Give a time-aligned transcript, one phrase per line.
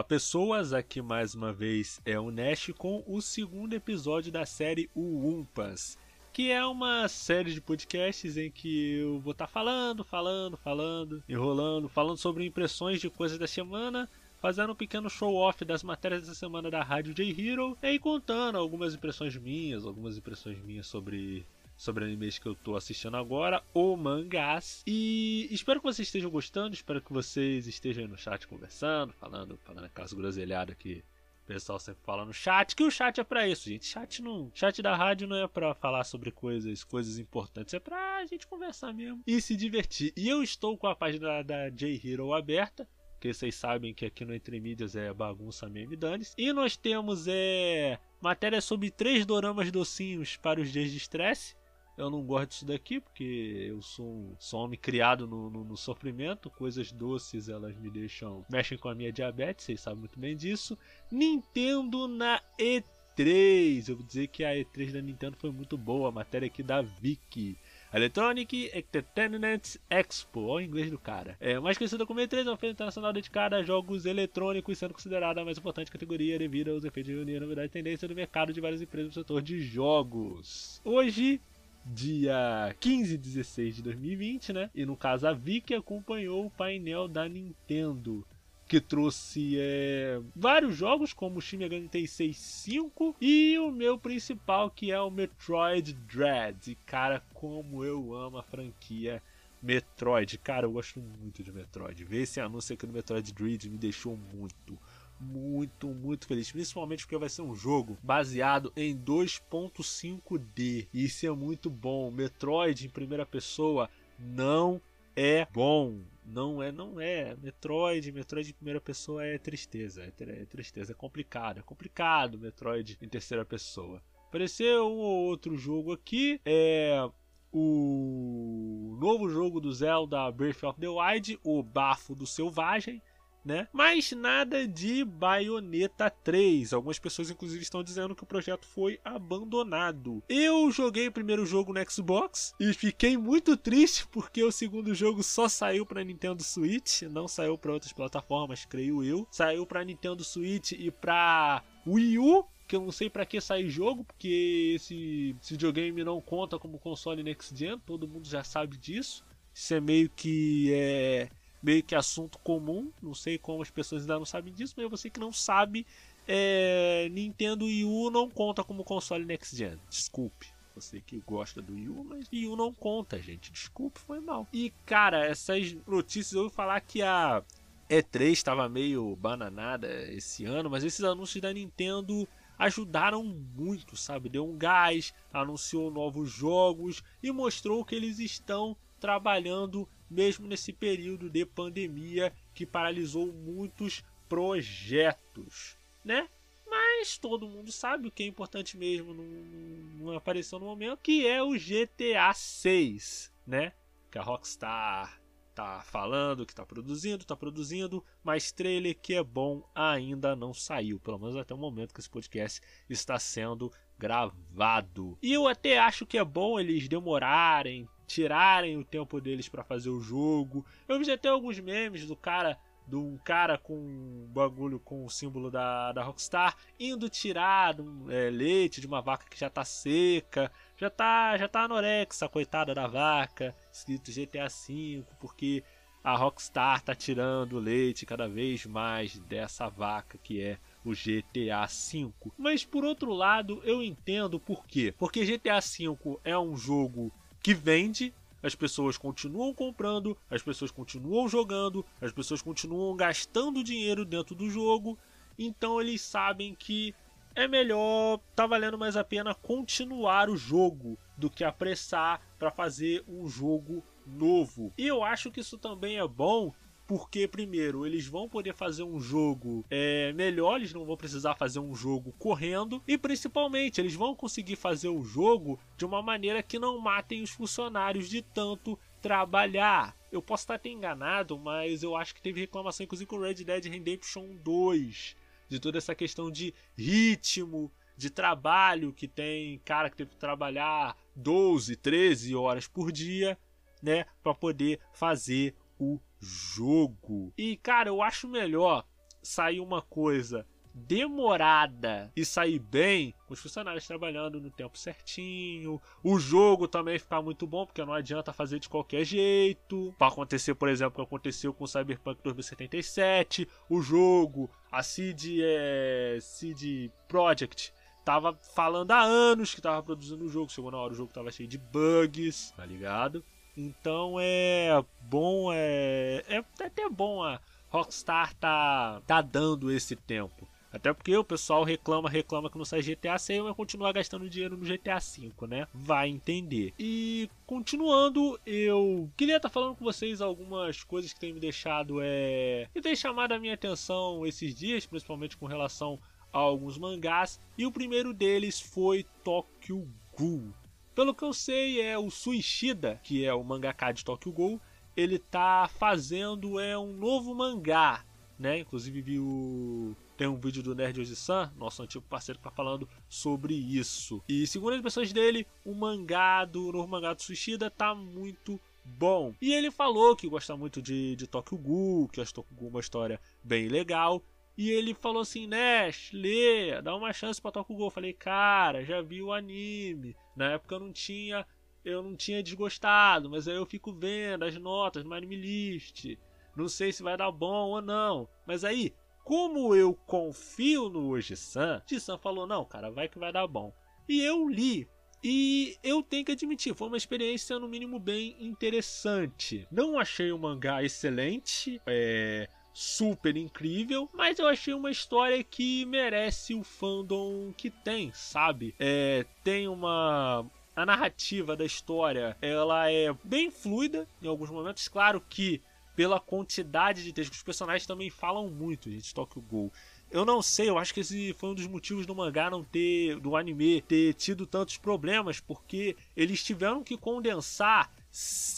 [0.00, 4.88] Olá pessoas, aqui mais uma vez é o Nash com o segundo episódio da série
[4.94, 5.98] O Umpas,
[6.32, 11.22] que é uma série de podcasts em que eu vou estar tá falando, falando, falando,
[11.28, 14.08] enrolando, falando sobre impressões de coisas da semana,
[14.40, 19.36] fazendo um pequeno show-off das matérias da semana da Rádio J-Hero e contando algumas impressões
[19.36, 21.44] minhas, algumas impressões minhas sobre
[21.80, 24.82] sobre animes que eu tô assistindo agora, ou mangás.
[24.86, 29.56] E espero que vocês estejam gostando, espero que vocês estejam aí no chat conversando, falando,
[29.64, 31.02] falando aquelas groselhadas que
[31.42, 33.86] o pessoal sempre fala no chat, que o chat é para isso, gente.
[33.86, 38.26] Chat não, chat da rádio não é para falar sobre coisas, coisas importantes, é pra
[38.26, 40.12] gente conversar mesmo e se divertir.
[40.14, 42.86] E eu estou com a página da J-Hero aberta,
[43.18, 46.34] que vocês sabem que aqui no Entre Mídias é bagunça mesmo e dane -se.
[46.36, 51.58] E nós temos é matéria sobre três doramas docinhos para os dias de estresse
[51.96, 55.64] eu não gosto disso daqui porque eu sou um, sou um homem criado no, no,
[55.64, 56.50] no, sofrimento.
[56.50, 58.44] Coisas doces elas me deixam.
[58.50, 60.78] mexem com a minha diabetes, vocês sabem muito bem disso.
[61.10, 63.88] Nintendo na E3.
[63.88, 66.08] Eu vou dizer que a E3 da Nintendo foi muito boa.
[66.08, 67.58] A matéria aqui da Vicky.
[67.92, 71.36] Electronic Entertainment Expo, olha o inglês do cara.
[71.40, 75.40] É mais conhecida como E3, é uma feira internacional dedicada a jogos eletrônicos, sendo considerada
[75.40, 78.60] a mais importante categoria devido aos efeitos de unir novidade e tendência do mercado de
[78.60, 80.80] várias empresas do setor de jogos.
[80.84, 81.40] Hoje
[81.84, 84.70] dia 15 e 16 de 2020, né?
[84.74, 88.26] E no caso a Vicky acompanhou o painel da Nintendo
[88.70, 94.70] que trouxe é, vários jogos como o Shin Megami Tensei 5 e o meu principal
[94.70, 96.70] que é o Metroid Dread.
[96.70, 99.20] E cara, como eu amo a franquia
[99.62, 100.38] Metroid.
[100.38, 102.02] Cara, eu gosto muito de Metroid.
[102.04, 104.78] Ver esse anúncio aqui do Metroid Dread me deixou muito,
[105.20, 106.50] muito, muito feliz.
[106.50, 110.88] Principalmente porque vai ser um jogo baseado em 2.5D.
[110.92, 112.10] Isso é muito bom.
[112.10, 114.80] Metroid em primeira pessoa não
[115.14, 116.00] é bom.
[116.24, 117.36] Não é, não é.
[117.36, 120.02] Metroid, Metroid em primeira pessoa é tristeza.
[120.02, 121.58] É, é tristeza, é complicado.
[121.58, 124.02] É complicado Metroid em terceira pessoa.
[124.28, 126.40] Apareceu um ou outro jogo aqui.
[126.44, 127.08] É
[127.52, 133.02] o novo jogo do Zelda Breath of the Wild, o Bafo do Selvagem
[133.44, 133.68] né?
[133.72, 136.72] Mas nada de Bayonetta 3.
[136.72, 140.22] Algumas pessoas, inclusive, estão dizendo que o projeto foi abandonado.
[140.28, 145.22] Eu joguei o primeiro jogo no Xbox e fiquei muito triste porque o segundo jogo
[145.22, 149.26] só saiu para Nintendo Switch, não saiu para outras plataformas, creio eu.
[149.30, 153.68] Saiu para Nintendo Switch e para Wii U que eu não sei para que sair
[153.68, 158.76] jogo, porque esse, esse videogame não conta como console next gen, todo mundo já sabe
[158.76, 159.24] disso.
[159.52, 161.28] Isso é meio que é,
[161.62, 162.90] meio que assunto comum.
[163.02, 165.86] Não sei como as pessoas ainda não sabem disso, mas você que não sabe,
[166.26, 169.78] é, Nintendo Wii U não conta como console next gen.
[169.88, 170.48] Desculpe.
[170.74, 173.52] Você que gosta do Wii U, mas Wii U não conta, gente.
[173.52, 174.46] Desculpe, foi mal.
[174.52, 177.42] E cara, essas notícias eu ouvi falar que a
[177.88, 182.26] E3 estava meio bananada esse ano, mas esses anúncios da Nintendo
[182.56, 184.28] ajudaram muito, sabe?
[184.28, 191.30] Deu um gás, anunciou novos jogos e mostrou que eles estão trabalhando mesmo nesse período
[191.30, 196.28] de pandemia que paralisou muitos projetos, né?
[196.68, 201.42] Mas todo mundo sabe o que é importante mesmo, não, apareceu no momento, que é
[201.42, 203.72] o GTA 6, né?
[204.10, 205.20] Que a Rockstar
[205.54, 210.98] tá falando que tá produzindo, tá produzindo, mas trailer que é bom ainda não saiu,
[211.00, 213.70] pelo menos até o momento que esse podcast está sendo
[214.00, 215.18] gravado.
[215.22, 219.90] E eu até acho que é bom eles demorarem tirarem o tempo deles para fazer
[219.90, 220.66] o jogo.
[220.88, 222.58] Eu vi até alguns memes do cara
[222.88, 227.76] de um cara com um bagulho com o símbolo da, da Rockstar indo tirar
[228.08, 232.74] é, leite de uma vaca que já tá seca, já tá já tá anorexa, coitada
[232.74, 235.62] da vaca, escrito GTA V, porque
[236.02, 242.12] a Rockstar tá tirando leite cada vez mais dessa vaca que é o GTA V.
[242.38, 244.94] Mas por outro lado, eu entendo por quê.
[244.96, 247.12] Porque GTA V é um jogo
[247.42, 254.04] que vende, as pessoas continuam comprando, as pessoas continuam jogando, as pessoas continuam gastando dinheiro
[254.04, 254.98] dentro do jogo,
[255.38, 256.94] então eles sabem que
[257.34, 263.04] é melhor, tá valendo mais a pena continuar o jogo do que apressar para fazer
[263.06, 264.72] um jogo novo.
[264.76, 266.52] E eu acho que isso também é bom
[266.90, 271.60] porque primeiro eles vão poder fazer um jogo é, melhor, eles não vão precisar fazer
[271.60, 276.58] um jogo correndo e principalmente eles vão conseguir fazer o jogo de uma maneira que
[276.58, 279.96] não matem os funcionários de tanto trabalhar.
[280.10, 283.66] Eu posso estar até enganado, mas eu acho que teve reclamação inclusive com Red Dead
[283.66, 285.14] Redemption 2
[285.48, 290.96] de toda essa questão de ritmo, de trabalho que tem cara que teve que trabalhar
[291.14, 293.38] 12, 13 horas por dia,
[293.80, 297.32] né, para poder fazer o jogo.
[297.36, 298.84] E, cara, eu acho melhor
[299.22, 306.18] sair uma coisa demorada e sair bem, com os funcionários trabalhando no tempo certinho, o
[306.18, 309.94] jogo também ficar muito bom, porque não adianta fazer de qualquer jeito.
[309.98, 315.40] Para acontecer, por exemplo, o que aconteceu com o Cyberpunk 2077, o jogo, a CD,
[315.42, 317.72] é, CD Projekt
[318.04, 321.30] tava falando há anos que tava produzindo o jogo, chegou na hora o jogo tava
[321.30, 323.24] cheio de bugs, tá ligado?
[323.60, 330.48] Então é bom, é, é até bom a Rockstar tá, tá dando esse tempo.
[330.72, 334.56] Até porque o pessoal reclama, reclama que não sai GTA 6 vai continuar gastando dinheiro
[334.56, 335.66] no GTA 5, né?
[335.74, 336.72] Vai entender.
[336.78, 341.98] E continuando, eu queria estar tá falando com vocês algumas coisas que têm me deixado
[342.00, 345.98] é que tem chamado a minha atenção esses dias, principalmente com relação
[346.32, 350.54] a alguns mangás, e o primeiro deles foi Tokyo Ghoul.
[351.00, 354.60] Pelo que eu sei, é o Suishida, que é o mangaka de Tokyo Ghoul,
[354.94, 358.04] ele tá fazendo é um novo mangá,
[358.38, 358.58] né?
[358.58, 362.86] Inclusive vi o tem um vídeo do Nerd Oji-san, nosso antigo parceiro, que tá falando
[363.08, 364.22] sobre isso.
[364.28, 369.34] E segundo as impressões dele, o mangá do novo mangá do Suishida tá muito bom.
[369.40, 372.80] E ele falou que gosta muito de, de Tokyo Ghoul, que acha Tokyo Ghoul uma
[372.80, 374.22] história bem legal.
[374.60, 377.86] E ele falou assim, Nash, lê, dá uma chance pra Tokyo Ghoul.
[377.86, 380.14] Eu falei, cara, já vi o anime.
[380.36, 381.46] Na época eu não tinha,
[381.82, 386.14] eu não tinha desgostado, mas aí eu fico vendo as notas no anime list.
[386.54, 388.28] Não sei se vai dar bom ou não.
[388.46, 388.92] Mas aí,
[389.24, 393.72] como eu confio no Oji-san, Ji-san falou: não, cara, vai que vai dar bom.
[394.06, 394.86] E eu li.
[395.24, 399.66] E eu tenho que admitir, foi uma experiência no mínimo bem interessante.
[399.72, 406.54] Não achei o mangá excelente, é super incrível, mas eu achei uma história que merece
[406.54, 408.74] o fandom que tem, sabe?
[408.78, 414.88] É, tem uma a narrativa da história ela é bem fluida em alguns momentos.
[414.88, 415.60] Claro que
[416.00, 417.36] pela quantidade de textos.
[417.36, 419.70] Os personagens também falam muito, gente, Tokyo Ghoul.
[420.10, 423.20] Eu não sei, eu acho que esse foi um dos motivos do mangá não ter,
[423.20, 427.92] do anime, ter tido tantos problemas, porque eles tiveram que condensar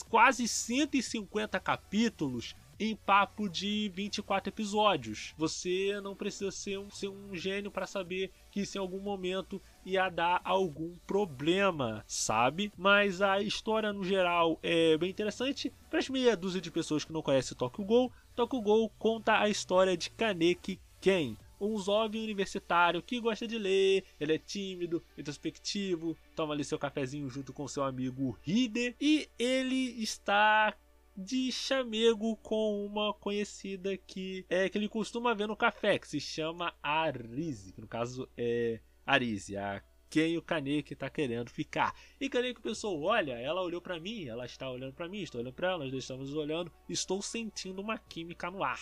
[0.08, 5.34] quase 150 capítulos em papo de 24 episódios.
[5.37, 9.62] Você não precisa ser um, ser um gênio para saber que isso em algum momento
[9.84, 12.73] ia dar algum problema, sabe?
[12.76, 15.73] Mas a história no geral é bem interessante.
[15.88, 19.49] Para as meia dúzia de pessoas que não conhecem Tokyo Ghoul, Tokyo Ghoul conta a
[19.49, 26.17] história de Kaneki Ken, um jovem universitário que gosta de ler, ele é tímido, introspectivo,
[26.34, 30.75] toma ali seu cafezinho junto com seu amigo Hide e ele está
[31.17, 36.20] de chamego com uma conhecida que é que ele costuma ver no café, que se
[36.20, 39.82] chama Arise, que no caso é Arise, a
[40.12, 41.94] quem o Kaneki está querendo ficar.
[42.20, 45.55] E Kaneki pensou: olha, ela olhou para mim, ela está olhando para mim, estou olhando
[45.55, 48.81] para ela, nós estamos olhando, estou sentindo uma química no ar.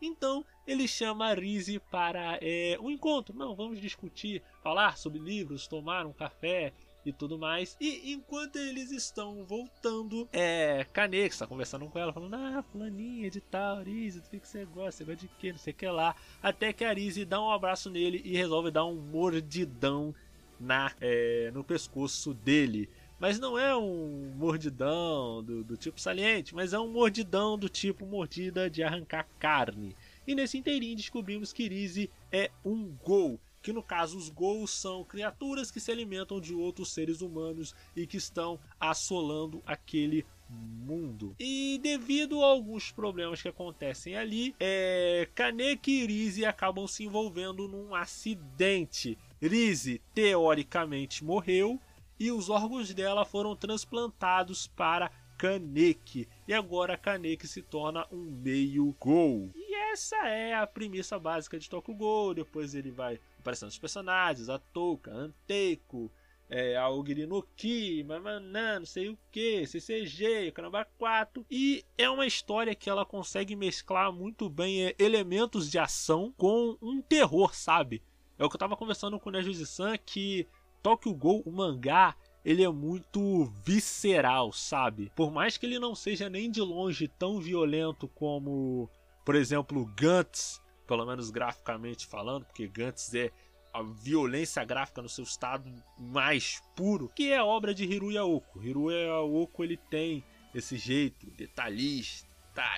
[0.00, 3.36] Então ele chama a Rise para é, um encontro.
[3.36, 6.72] Não, vamos discutir, falar sobre livros, tomar um café
[7.04, 7.76] e tudo mais.
[7.80, 10.86] E enquanto eles estão voltando, é.
[10.92, 14.92] Kaneki está conversando com ela, falando: Ah, fulaninha de tal, Arise, do que você gosta?
[14.92, 15.52] Você gosta de quê?
[15.52, 16.14] Não sei o que lá.
[16.42, 20.14] Até que a Arise dá um abraço nele e resolve dar um mordidão
[20.58, 22.88] na, é, no pescoço dele.
[23.18, 28.06] Mas não é um mordidão do, do tipo saliente, mas é um mordidão do tipo
[28.06, 29.94] mordida de arrancar carne.
[30.26, 35.04] E nesse inteirinho descobrimos que Rise é um gol que no caso os ghouls são
[35.04, 41.36] criaturas que se alimentam de outros seres humanos e que estão assolando aquele mundo.
[41.38, 47.68] E devido a alguns problemas que acontecem ali, é, Kaneki e Rizzi acabam se envolvendo
[47.68, 49.16] num acidente.
[49.40, 51.80] Rizzi teoricamente morreu
[52.18, 56.28] e os órgãos dela foram transplantados para Kaneki.
[56.46, 59.50] E agora Kaneki se torna um meio Gol.
[59.54, 62.34] E essa é a premissa básica de Tokyo Gol.
[62.34, 66.10] Depois ele vai aparecendo os personagens, a Touka, Anteiko,
[66.48, 71.46] é, a Ogiri no Ki, Mamanã, não sei o que, CCG, Caramba 4.
[71.50, 76.76] E é uma história que ela consegue mesclar muito bem é, elementos de ação com
[76.82, 78.02] um terror, sabe?
[78.38, 80.46] É o que eu tava conversando com o Nejuzi-san que
[80.82, 85.12] Tokyo Ghoul, o mangá, ele é muito visceral, sabe?
[85.14, 88.88] Por mais que ele não seja nem de longe tão violento como,
[89.24, 93.30] por exemplo, Gantz, pelo menos graficamente falando, porque Gantz é
[93.72, 98.60] a violência gráfica no seu estado mais puro, que é obra de Hiruya Oko.
[98.60, 102.26] Hiruya Oko ele tem esse jeito detalhista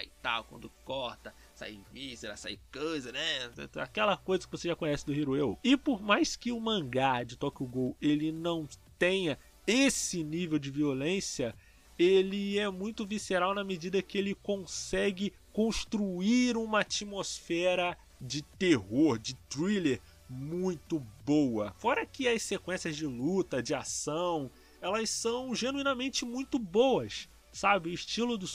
[0.03, 3.51] e tal, quando corta, sai víscera, sai coisa, né?
[3.77, 5.61] Aquela coisa que você já conhece do Hiruya Oko.
[5.65, 10.71] E por mais que o mangá de Tokyo Ghoul ele não tenha esse nível de
[10.71, 11.55] violência,
[11.99, 19.35] ele é muito visceral na medida que ele consegue construir uma atmosfera de terror, de
[19.49, 21.75] thriller muito boa.
[21.79, 27.91] Fora que as sequências de luta, de ação, elas são genuinamente muito boas, sabe?
[27.91, 28.47] O estilo do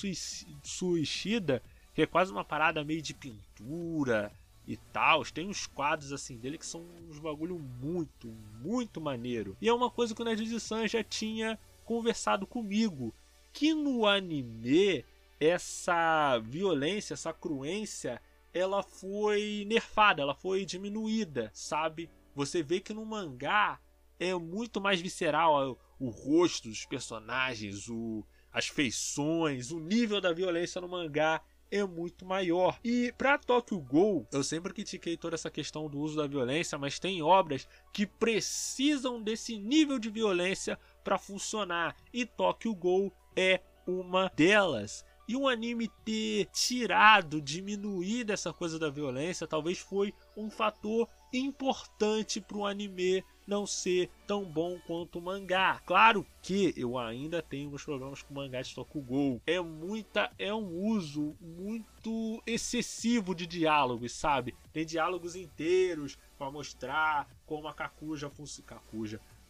[0.64, 1.62] Suicida,
[1.94, 4.32] que é quase uma parada meio de pintura
[4.66, 8.28] e tal, tem uns quadros assim dele que são uns bagulho muito,
[8.62, 9.56] muito maneiro.
[9.62, 13.14] E é uma coisa que o Nerd de San já tinha conversado comigo,
[13.54, 15.06] que no anime
[15.40, 18.22] essa violência, essa cruência,
[18.54, 22.10] ela foi nerfada, ela foi diminuída, sabe?
[22.36, 23.80] Você vê que no mangá
[24.20, 30.82] é muito mais visceral o rosto dos personagens, o, as feições, o nível da violência
[30.82, 32.80] no mangá é muito maior.
[32.84, 37.00] E para Tokyo Ghoul, eu sempre critiquei toda essa questão do uso da violência, mas
[37.00, 44.30] tem obras que precisam desse nível de violência para funcionar, e Tokyo Ghoul é uma
[44.30, 45.06] delas.
[45.28, 52.40] E o anime ter tirado, diminuído essa coisa da violência, talvez foi um fator importante
[52.40, 55.82] para o anime não ser tão bom quanto o mangá.
[55.86, 59.42] Claro que eu ainda tenho meus problemas com o mangá de Tokugou.
[59.48, 64.54] É muita, é um uso muito excessivo de diálogos, sabe?
[64.74, 68.82] Tem diálogos inteiros para mostrar como a Kakuja funciona,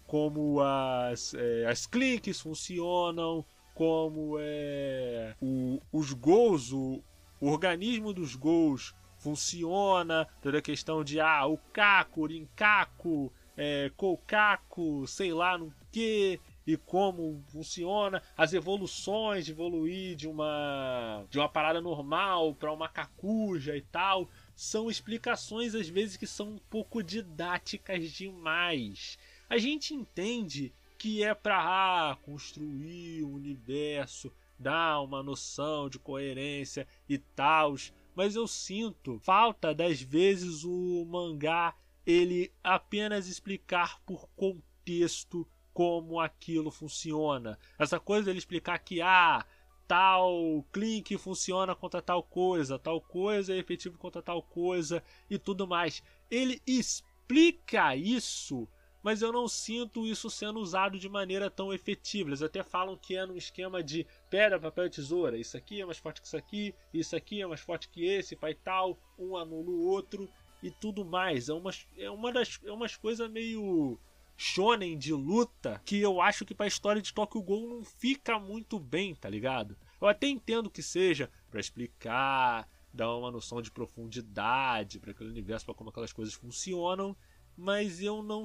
[0.05, 3.43] como as é, as clinks funcionam,
[3.77, 6.99] como é o, os gols, o,
[7.39, 13.91] o organismo dos gols funciona, toda a questão de ah, o Kaku, o Rinkaku, é,
[13.95, 21.37] Kokaku, sei lá no que e como funciona, as evoluções de evoluir de uma de
[21.37, 26.59] uma parada normal para uma cacuja e tal, são explicações às vezes que são um
[26.67, 29.19] pouco didáticas demais.
[29.47, 36.87] A gente entende que é para ah, construir o universo, dar uma noção de coerência
[37.07, 37.75] e tal,
[38.15, 41.75] mas eu sinto falta das vezes o mangá
[42.05, 47.59] ele apenas explicar por contexto como aquilo funciona.
[47.77, 49.45] Essa coisa dele explicar que ah,
[49.87, 55.67] tal clique funciona contra tal coisa, tal coisa é efetivo contra tal coisa e tudo
[55.67, 56.01] mais.
[56.31, 58.67] Ele explica isso,
[59.07, 62.27] mas eu não sinto isso sendo usado de maneira tão efetiva.
[62.29, 65.37] Eles até falam que é num esquema de pedra, papel e tesoura.
[65.37, 68.35] Isso aqui é mais forte que isso aqui, isso aqui é mais forte que esse,
[68.35, 70.29] pai tal, um anula o outro
[70.61, 71.47] e tudo mais.
[71.47, 73.97] É, uma, é, uma das, é umas coisas meio
[74.35, 78.77] shonen de luta que eu acho que pra história de Tokyo Ghoul não fica muito
[78.77, 79.77] bem, tá ligado?
[80.01, 85.65] Eu até entendo que seja para explicar, dar uma noção de profundidade para aquele universo,
[85.65, 87.15] para como aquelas coisas funcionam,
[87.57, 88.43] mas eu não,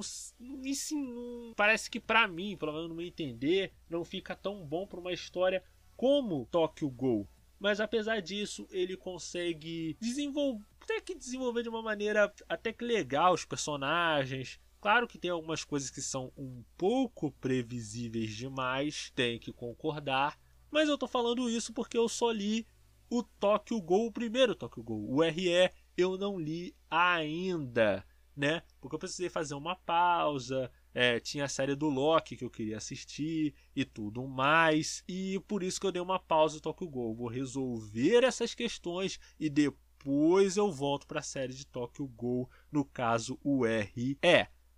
[0.63, 4.87] isso não parece que para mim, pelo menos no meu entender, não fica tão bom
[4.87, 5.63] para uma história
[5.95, 7.29] como Tokyo Ghoul.
[7.59, 13.33] Mas apesar disso, ele consegue desenvolver até que desenvolver de uma maneira até que legal
[13.33, 14.59] os personagens.
[14.81, 20.37] Claro que tem algumas coisas que são um pouco previsíveis demais, tem que concordar.
[20.69, 22.67] Mas eu tô falando isso porque eu só li
[23.09, 25.09] o Tokyo Ghoul, o primeiro Tokyo Ghoul.
[25.09, 28.05] O RE eu não li ainda,
[28.35, 28.63] né?
[28.79, 30.71] Porque eu precisei fazer uma pausa.
[30.93, 35.03] É, tinha a série do Loki que eu queria assistir e tudo mais.
[35.07, 37.15] E por isso que eu dei uma pausa no Tokyo Ghoul.
[37.15, 42.85] Vou resolver essas questões e depois eu volto para a série de Tokyo Ghoul, no
[42.85, 44.17] caso o RE.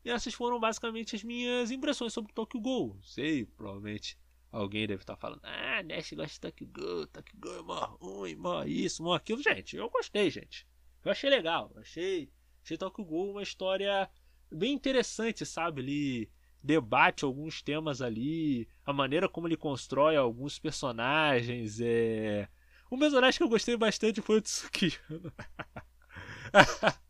[0.05, 2.99] E essas foram basicamente as minhas impressões sobre Tokyo Ghoul.
[3.01, 4.17] Sei, provavelmente
[4.51, 8.35] alguém deve estar falando: Ah, Nash gosta de Tokyo Ghoul, Tokyo Ghoul é mó ruim,
[8.35, 9.41] mó isso, mó aquilo.
[9.41, 10.67] Gente, eu gostei, gente.
[11.03, 11.71] Eu achei legal.
[11.75, 12.31] Achei,
[12.65, 14.09] achei Tokyo Ghoul uma história
[14.51, 15.81] bem interessante, sabe?
[15.81, 16.31] Ele
[16.63, 22.49] debate alguns temas ali, a maneira como ele constrói alguns personagens, é
[22.91, 25.31] um personagem que eu gostei bastante foi o Tsukiyama.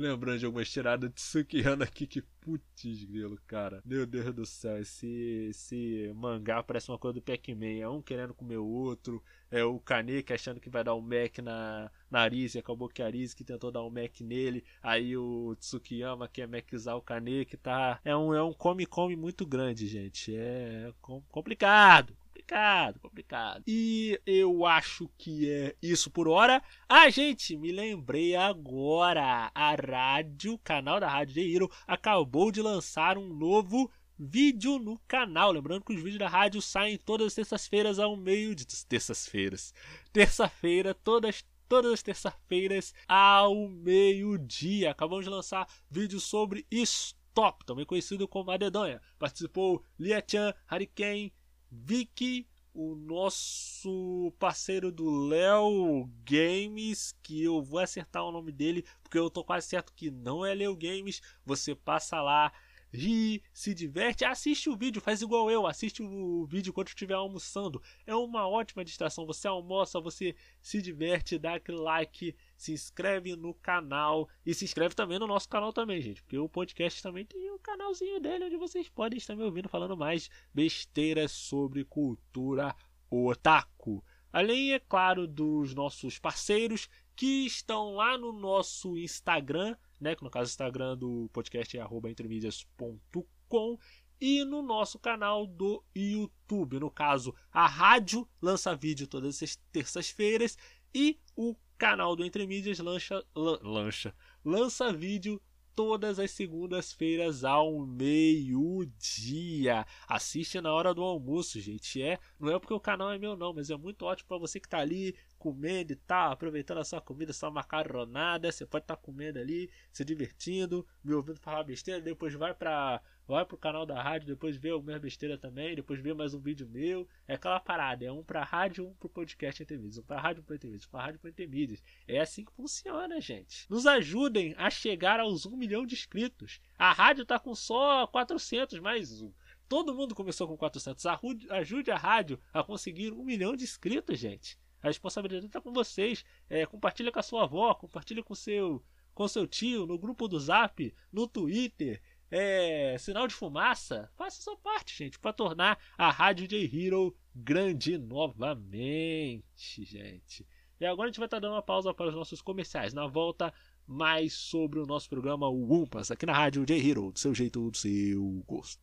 [0.00, 3.82] Lembrando de algumas tiradas de Tsukiyama aqui, que putz grilo, cara.
[3.84, 7.80] Meu Deus do céu, esse, esse mangá parece uma coisa do Pac-Man.
[7.82, 9.22] É um querendo comer o outro.
[9.50, 13.06] É o Kaneki achando que vai dar um Mac na, nariz e acabou que a
[13.06, 14.64] Arise que tentou dar um Mac nele.
[14.82, 18.00] Aí o Tsukiyama quer Macizar o Kaneki, tá?
[18.02, 20.34] É um, é um come-come muito grande, gente.
[20.34, 20.94] É
[21.30, 23.62] complicado complicado, complicado.
[23.66, 26.62] E eu acho que é isso por hora.
[26.88, 29.50] Ah, gente, me lembrei agora.
[29.54, 35.52] A rádio, canal da Rádio The Hero, acabou de lançar um novo vídeo no canal.
[35.52, 39.74] Lembrando que os vídeos da rádio saem todas as terças-feiras ao meio de terças-feiras.
[40.12, 44.90] Terça-feira, todas todas as terças-feiras ao meio-dia.
[44.90, 49.00] Acabamos de lançar vídeo sobre Stop, também conhecido como a Dedonha.
[49.20, 51.32] Participou Lia Chan, Hurricane,
[51.70, 59.18] Vicky, o nosso parceiro do Léo Games, que eu vou acertar o nome dele, porque
[59.18, 61.20] eu tô quase certo que não é Léo Games.
[61.44, 62.52] Você passa lá,
[62.92, 67.80] ri, se diverte, assiste o vídeo, faz igual eu, assiste o vídeo enquanto estiver almoçando.
[68.06, 69.26] É uma ótima distração.
[69.26, 74.94] Você almoça, você se diverte, dá aquele like, se inscreve no canal e se inscreve
[74.94, 78.58] também no nosso canal também, gente, porque o podcast também tem um canalzinho dele onde
[78.58, 82.76] vocês podem estar me ouvindo falando mais besteiras sobre cultura
[83.10, 84.04] otaku.
[84.30, 86.86] Além, é claro, dos nossos parceiros
[87.16, 90.14] que estão lá no nosso Instagram, né?
[90.14, 93.78] Que no caso o Instagram do podcast é entremídias.com
[94.20, 96.78] e no nosso canal do YouTube.
[96.78, 100.58] No caso, a rádio lança vídeo todas as terças-feiras
[100.94, 105.40] e o canal do Entremídias lancha, lancha, lança vídeo
[105.74, 109.86] todas as segundas-feiras ao meio-dia.
[110.06, 112.02] Assiste na hora do almoço, gente.
[112.02, 114.60] É, não é porque o canal é meu não, mas é muito ótimo para você
[114.60, 118.96] que tá ali comendo e tal, aproveitando a sua comida, sua macarronada, você pode estar
[118.96, 123.86] tá comendo ali, se divertindo, me ouvindo falar besteira, depois vai para vai pro canal
[123.86, 127.06] da rádio, depois vê alguma besteira também, depois vê mais um vídeo meu.
[127.28, 130.44] É aquela parada, é um pra rádio, um pro podcast Intermídios, um pra rádio, um
[130.44, 131.80] pro Intermídios, um pra rádio, pro Intermídios.
[132.08, 133.70] É assim que funciona, gente.
[133.70, 136.60] Nos ajudem a chegar aos 1 milhão de inscritos.
[136.76, 139.32] A rádio tá com só 400 mais um.
[139.68, 141.06] Todo mundo começou com 400.
[141.50, 144.58] Ajude a rádio a conseguir um milhão de inscritos, gente.
[144.82, 146.24] A responsabilidade está com vocês.
[146.48, 148.84] É, compartilha com a sua avó, compartilha com seu
[149.14, 154.56] com seu tio, no grupo do Zap, no Twitter, é, sinal de fumaça, faça sua
[154.56, 160.46] parte, gente, para tornar a Rádio J Hero grande novamente, gente.
[160.80, 162.94] E agora a gente vai estar tá dando uma pausa para os nossos comerciais.
[162.94, 163.52] Na volta,
[163.86, 167.76] mais sobre o nosso programa Wumpas, aqui na Rádio J Hero, do seu jeito, do
[167.76, 168.80] seu gosto.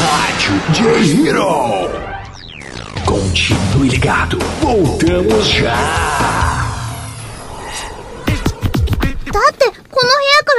[0.00, 2.18] Rádio J Hero.
[3.06, 6.57] Continue ligado, voltamos já.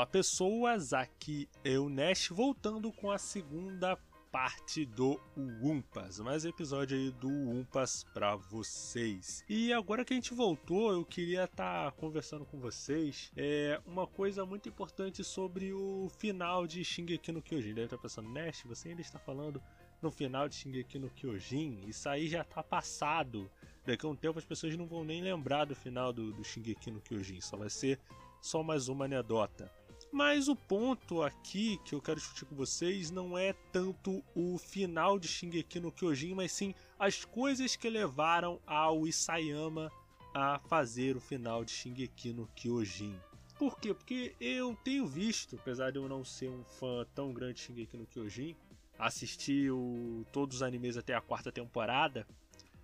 [0.00, 3.98] Naruto, pessoas, aqui é o Nash voltando com a segunda
[4.32, 9.44] parte do Umpas, mais episódio aí do Umpas para vocês.
[9.48, 14.06] E agora que a gente voltou, eu queria estar tá conversando com vocês é uma
[14.06, 17.74] coisa muito importante sobre o final de Shingeki no Kyojin.
[17.74, 19.60] Deve estar pensando, Nash, você ainda está falando
[20.00, 21.84] no final de Shingeki no Kyojin?
[21.86, 23.50] Isso aí já está passado.
[23.84, 26.90] Daqui a um tempo as pessoas não vão nem lembrar do final do, do Shingeki
[26.90, 27.98] no Kyojin, só vai ser
[28.40, 29.79] só mais uma anedota.
[30.12, 35.18] Mas o ponto aqui que eu quero discutir com vocês não é tanto o final
[35.18, 39.90] de Shingeki no Kyojin, mas sim as coisas que levaram ao Isayama
[40.34, 43.16] a fazer o final de Shingeki no Kyojin.
[43.56, 43.94] Por quê?
[43.94, 47.96] Porque eu tenho visto, apesar de eu não ser um fã tão grande de Shingeki
[47.96, 48.56] no Kyojin,
[48.98, 52.26] assisti o, todos os animes até a quarta temporada,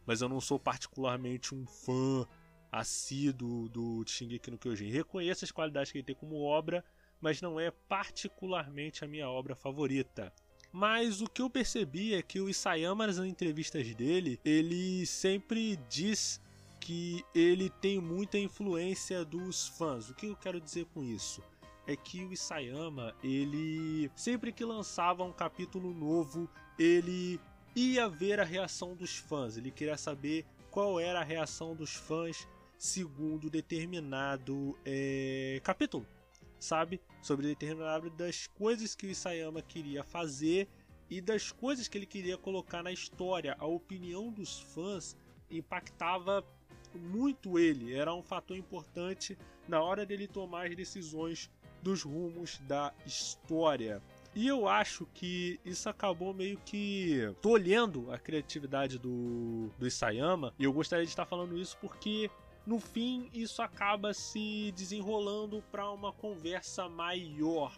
[0.06, 2.26] mas eu não sou particularmente um fã
[2.70, 4.90] assíduo do Shingeki no Kyojin.
[4.90, 6.84] Reconheço as qualidades que ele tem como obra,
[7.20, 10.32] mas não é particularmente a minha obra favorita.
[10.72, 16.40] Mas o que eu percebi é que o Isayama nas entrevistas dele, ele sempre diz
[16.80, 20.10] que ele tem muita influência dos fãs.
[20.10, 21.42] O que eu quero dizer com isso?
[21.86, 26.48] É que o Isayama, ele sempre que lançava um capítulo novo,
[26.78, 27.40] ele
[27.74, 29.56] ia ver a reação dos fãs.
[29.56, 32.46] Ele queria saber qual era a reação dos fãs
[32.78, 36.06] segundo determinado é, capítulo,
[36.58, 37.00] sabe?
[37.22, 40.68] Sobre determinado das coisas que o Isayama queria fazer
[41.08, 43.56] e das coisas que ele queria colocar na história.
[43.58, 45.16] A opinião dos fãs
[45.50, 46.44] impactava
[46.94, 49.38] muito ele, era um fator importante
[49.68, 51.50] na hora dele tomar as decisões
[51.82, 54.02] dos rumos da história.
[54.34, 60.52] E eu acho que isso acabou meio que tolhendo a criatividade do, do Isayama.
[60.58, 62.30] E eu gostaria de estar falando isso porque
[62.66, 67.74] no fim isso acaba se desenrolando para uma conversa maior.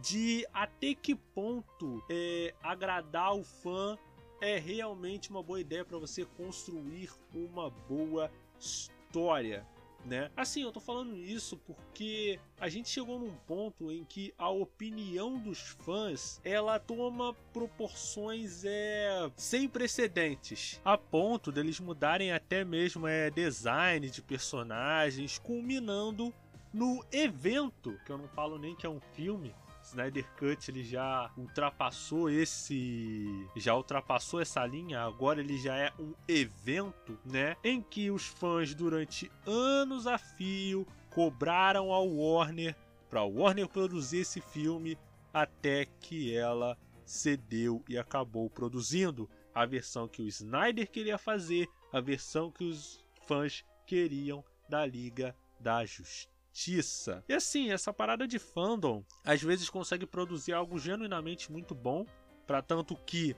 [0.00, 3.98] De até que ponto é, agradar o fã
[4.40, 9.66] é realmente uma boa ideia para você construir uma boa história
[10.04, 10.30] né?
[10.36, 15.38] Assim, eu tô falando isso porque a gente chegou num ponto em que a opinião
[15.38, 23.30] dos fãs ela toma proporções é, sem precedentes, a ponto deles mudarem até mesmo é,
[23.30, 26.32] design de personagens, culminando
[26.72, 29.54] no evento, que eu não falo nem que é um filme,
[29.94, 35.00] Snyder Cut ele já ultrapassou esse, já ultrapassou essa linha.
[35.02, 40.84] Agora ele já é um evento, né, em que os fãs durante anos a fio
[41.10, 42.76] cobraram ao Warner
[43.08, 44.98] para Warner produzir esse filme
[45.32, 52.00] até que ela cedeu e acabou produzindo a versão que o Snyder queria fazer, a
[52.00, 57.24] versão que os fãs queriam da Liga da Justiça justiça.
[57.28, 62.06] E assim, essa parada de fandom às vezes consegue produzir algo genuinamente muito bom,
[62.46, 63.34] para tanto que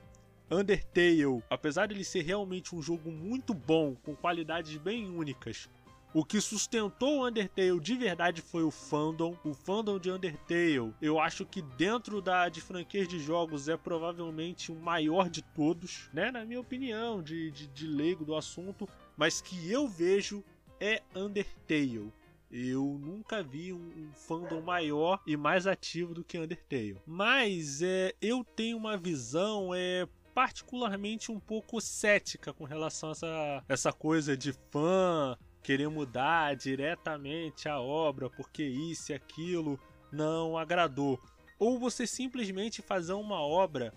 [0.49, 5.67] Undertale, apesar de ele ser realmente um jogo muito bom, com qualidades bem únicas,
[6.13, 9.37] o que sustentou Undertale de verdade foi o fandom.
[9.43, 14.71] O fandom de Undertale, eu acho que dentro da de franquias de jogos é provavelmente
[14.71, 16.31] o maior de todos, né?
[16.31, 20.43] Na minha opinião, de, de, de leigo do assunto, mas que eu vejo
[20.79, 22.13] é Undertale.
[22.49, 27.01] Eu nunca vi um, fandom maior e mais ativo do que Undertale.
[27.05, 33.63] Mas é, eu tenho uma visão é, particularmente um pouco cética com relação a essa,
[33.67, 39.79] essa coisa de fã querer mudar diretamente a obra porque isso e aquilo
[40.11, 41.19] não agradou.
[41.59, 43.93] Ou você simplesmente fazer uma obra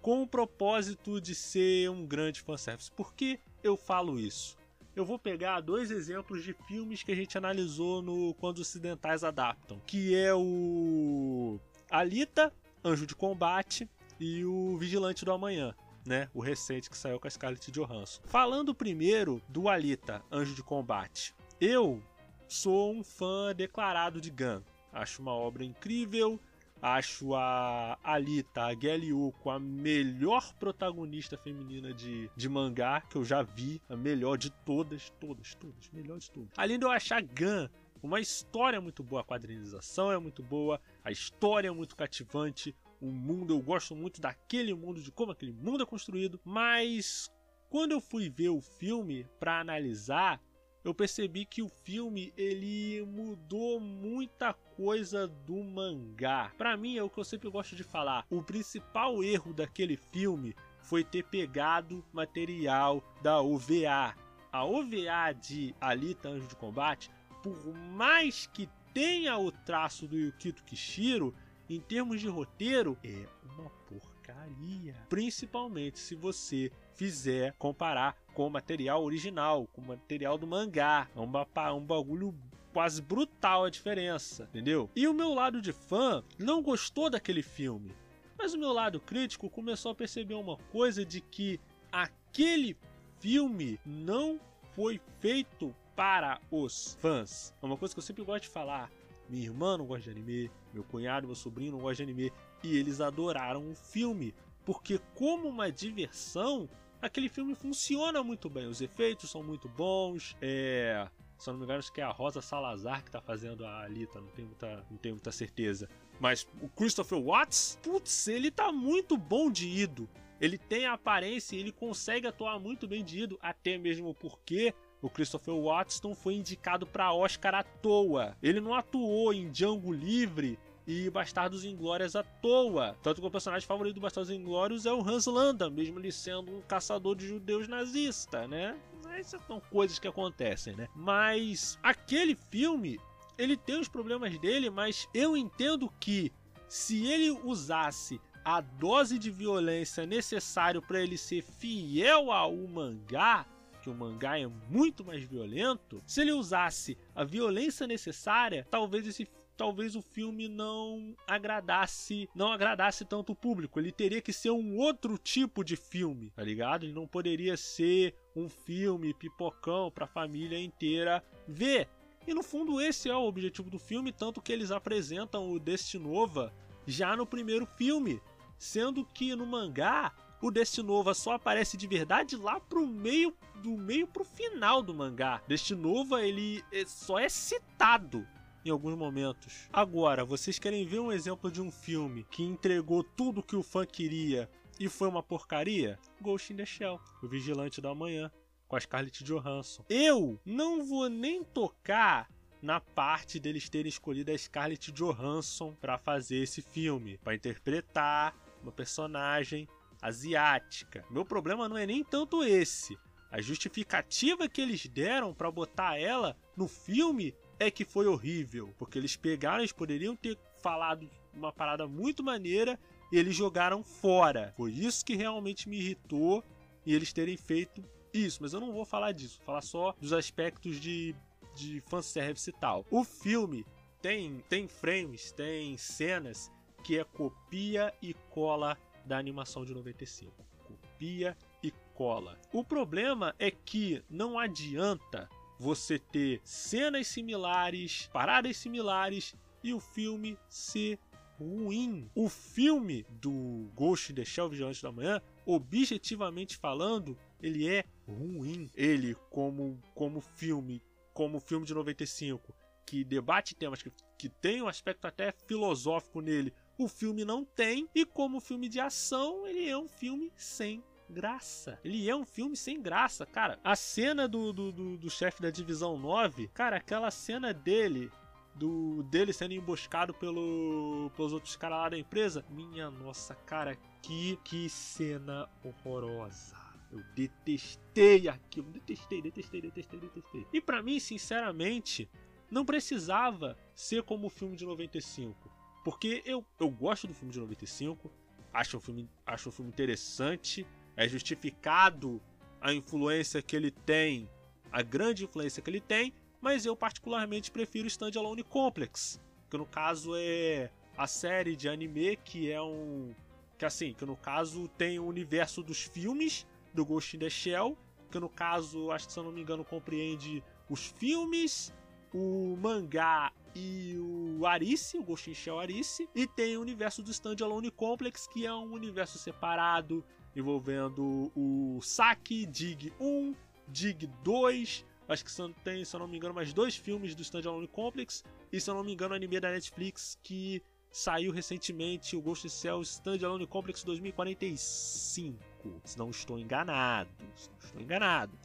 [0.00, 2.92] com o propósito de ser um grande fanservice.
[2.92, 4.56] Por que eu falo isso?
[5.00, 9.80] Eu vou pegar dois exemplos de filmes que a gente analisou no Quando Ocidentais Adaptam,
[9.86, 12.52] que é o Alita,
[12.84, 15.74] Anjo de Combate e o Vigilante do Amanhã.
[16.06, 18.22] Né, o recente que saiu com a Scarlett Johansson.
[18.24, 21.34] Falando primeiro do Alita, Anjo de Combate.
[21.60, 22.02] Eu
[22.48, 24.62] sou um fã declarado de Gun.
[24.90, 26.40] Acho uma obra incrível,
[26.80, 33.42] Acho a Alita, a Geliuko, a melhor protagonista feminina de, de mangá que eu já
[33.42, 33.82] vi.
[33.88, 35.90] A melhor de todas, todas, todas.
[35.92, 36.50] Melhor de todas.
[36.56, 37.68] Além de eu achar Gun
[38.02, 43.06] uma história muito boa, a quadrinização é muito boa, a história é muito cativante, o
[43.06, 47.30] mundo, eu gosto muito daquele mundo, de como aquele mundo é construído, mas
[47.68, 50.40] quando eu fui ver o filme para analisar,
[50.88, 56.50] eu percebi que o filme ele mudou muita coisa do mangá.
[56.56, 58.24] Para mim é o que eu sempre gosto de falar.
[58.30, 64.16] O principal erro daquele filme foi ter pegado material da OVA.
[64.50, 67.10] A OVA de Alita Anjo de Combate,
[67.42, 71.34] por mais que tenha o traço do Yukito Kishiro,
[71.68, 74.94] em termos de roteiro, é uma porcaria.
[75.10, 81.08] Principalmente se você fizer comparar com o material original, com o material do mangá.
[81.14, 82.34] É uma, um bagulho
[82.72, 84.90] quase brutal a diferença, entendeu?
[84.96, 87.94] E o meu lado de fã não gostou daquele filme.
[88.36, 92.76] Mas o meu lado crítico começou a perceber uma coisa de que aquele
[93.20, 94.40] filme não
[94.74, 97.54] foi feito para os fãs.
[97.62, 98.90] É uma coisa que eu sempre gosto de falar.
[99.28, 102.32] Minha irmã não gosta de anime, meu cunhado, meu sobrinho não gosta de anime,
[102.62, 104.34] e eles adoraram o filme,
[104.64, 106.68] porque como uma diversão,
[107.00, 108.66] aquele filme funciona muito bem.
[108.66, 110.36] Os efeitos são muito bons.
[110.40, 111.08] É.
[111.38, 113.82] Se eu não me engano, acho que é a Rosa Salazar que tá fazendo a
[113.82, 115.88] Alita, não tenho muita, não tenho muita certeza.
[116.18, 120.08] Mas o Christopher Watts, putz, ele tá muito bom de ido.
[120.40, 124.74] Ele tem a aparência e ele consegue atuar muito bem de ido, até mesmo porque
[125.00, 128.36] o Christopher Watts não foi indicado para Oscar à toa.
[128.42, 132.96] Ele não atuou em Django Livre e Bastardos Inglórias à toa.
[133.02, 136.50] Tanto que o personagem favorito do Bastardos Inglórios é o Hans Landa, mesmo ele sendo
[136.50, 138.74] um caçador de judeus nazista, né?
[139.14, 140.88] Essas são coisas que acontecem, né?
[140.96, 142.98] Mas aquele filme,
[143.36, 146.32] ele tem os problemas dele, mas eu entendo que
[146.66, 153.46] se ele usasse a dose de violência necessário para ele ser fiel ao mangá,
[153.82, 159.28] que o mangá é muito mais violento, se ele usasse a violência necessária, talvez esse
[159.58, 163.78] talvez o filme não agradasse, não agradasse tanto o público.
[163.80, 166.84] Ele teria que ser um outro tipo de filme, tá ligado?
[166.84, 171.88] Ele não poderia ser um filme pipocão para a família inteira ver.
[172.24, 176.54] E no fundo esse é o objetivo do filme, tanto que eles apresentam o Destinova
[176.86, 178.22] já no primeiro filme,
[178.56, 184.06] sendo que no mangá o Destinova só aparece de verdade lá pro meio do meio
[184.06, 185.42] pro final do mangá.
[185.48, 188.24] Destinova ele é, só é citado
[188.68, 189.68] em alguns momentos.
[189.72, 193.84] Agora, vocês querem ver um exemplo de um filme que entregou tudo que o fã
[193.84, 195.98] queria e foi uma porcaria?
[196.20, 198.30] Ghost in the Shell, O Vigilante da Manhã,
[198.68, 199.84] com a Scarlett Johansson.
[199.88, 202.28] Eu não vou nem tocar
[202.60, 208.72] na parte deles terem escolhido a Scarlett Johansson para fazer esse filme, para interpretar uma
[208.72, 209.68] personagem
[210.02, 211.04] asiática.
[211.10, 212.98] Meu problema não é nem tanto esse.
[213.30, 218.98] A justificativa que eles deram para botar ela no filme é que foi horrível, porque
[218.98, 222.78] eles pegaram, eles poderiam ter falado uma parada muito maneira
[223.12, 224.52] e eles jogaram fora.
[224.56, 226.44] Foi isso que realmente me irritou
[226.84, 230.12] e eles terem feito isso, mas eu não vou falar disso, vou falar só dos
[230.12, 231.14] aspectos de,
[231.54, 232.84] de fanservice e tal.
[232.90, 233.64] O filme
[234.00, 236.50] tem, tem frames, tem cenas
[236.84, 240.32] que é copia e cola da animação de 95.
[240.64, 242.38] Copia e cola.
[242.52, 250.38] O problema é que não adianta você ter cenas similares, paradas similares e o filme
[250.48, 250.98] ser
[251.38, 252.10] ruim.
[252.14, 258.70] O filme do Ghost in the Shell Vigilante da Manhã, objetivamente falando, ele é ruim.
[258.74, 262.54] Ele, como, como filme, como filme de 95,
[262.86, 267.88] que debate temas que, que tem um aspecto até filosófico nele, o filme não tem.
[267.94, 271.78] E como filme de ação, ele é um filme sem graça.
[271.84, 273.58] Ele é um filme sem graça, cara.
[273.64, 278.10] A cena do, do, do, do chefe da divisão 9, cara, aquela cena dele
[278.54, 282.44] do dele sendo emboscado pelo, pelos outros caras lá da empresa.
[282.50, 286.56] Minha nossa, cara, que, que cena horrorosa.
[286.90, 288.70] Eu detestei aquilo.
[288.70, 290.46] Detestei, detestei, detestei, detestei.
[290.52, 292.08] E para mim, sinceramente,
[292.50, 295.50] não precisava ser como o filme de 95.
[295.84, 298.10] Porque eu, eu gosto do filme de 95.
[298.52, 300.66] Acho um filme, acho um filme interessante.
[300.98, 302.20] É justificado
[302.60, 304.28] a influência que ele tem,
[304.72, 310.10] a grande influência que ele tem, mas eu particularmente prefiro Standalone Complex, que no caso
[310.16, 313.14] é a série de anime que é um
[313.56, 317.78] que assim, que no caso tem o universo dos filmes do Ghost in the Shell,
[318.10, 321.72] que no caso, acho que se eu não me engano, compreende os filmes,
[322.12, 327.12] o mangá e o Arice, o Ghost in Shell Arice, e tem o universo do
[327.12, 330.04] Standalone Complex, que é um universo separado
[330.40, 333.34] envolvendo o Saki, Dig 1,
[333.68, 334.84] Dig 2.
[335.08, 335.32] Acho que
[335.64, 338.24] tem, se eu não me engano, mais dois filmes do Standalone Complex.
[338.52, 342.48] E se eu não me engano, o anime da Netflix que saiu recentemente, o Ghost
[342.48, 345.38] Shell Standalone Complex 2045.
[345.84, 347.10] Se não estou enganado.
[347.34, 348.38] Se não estou enganado.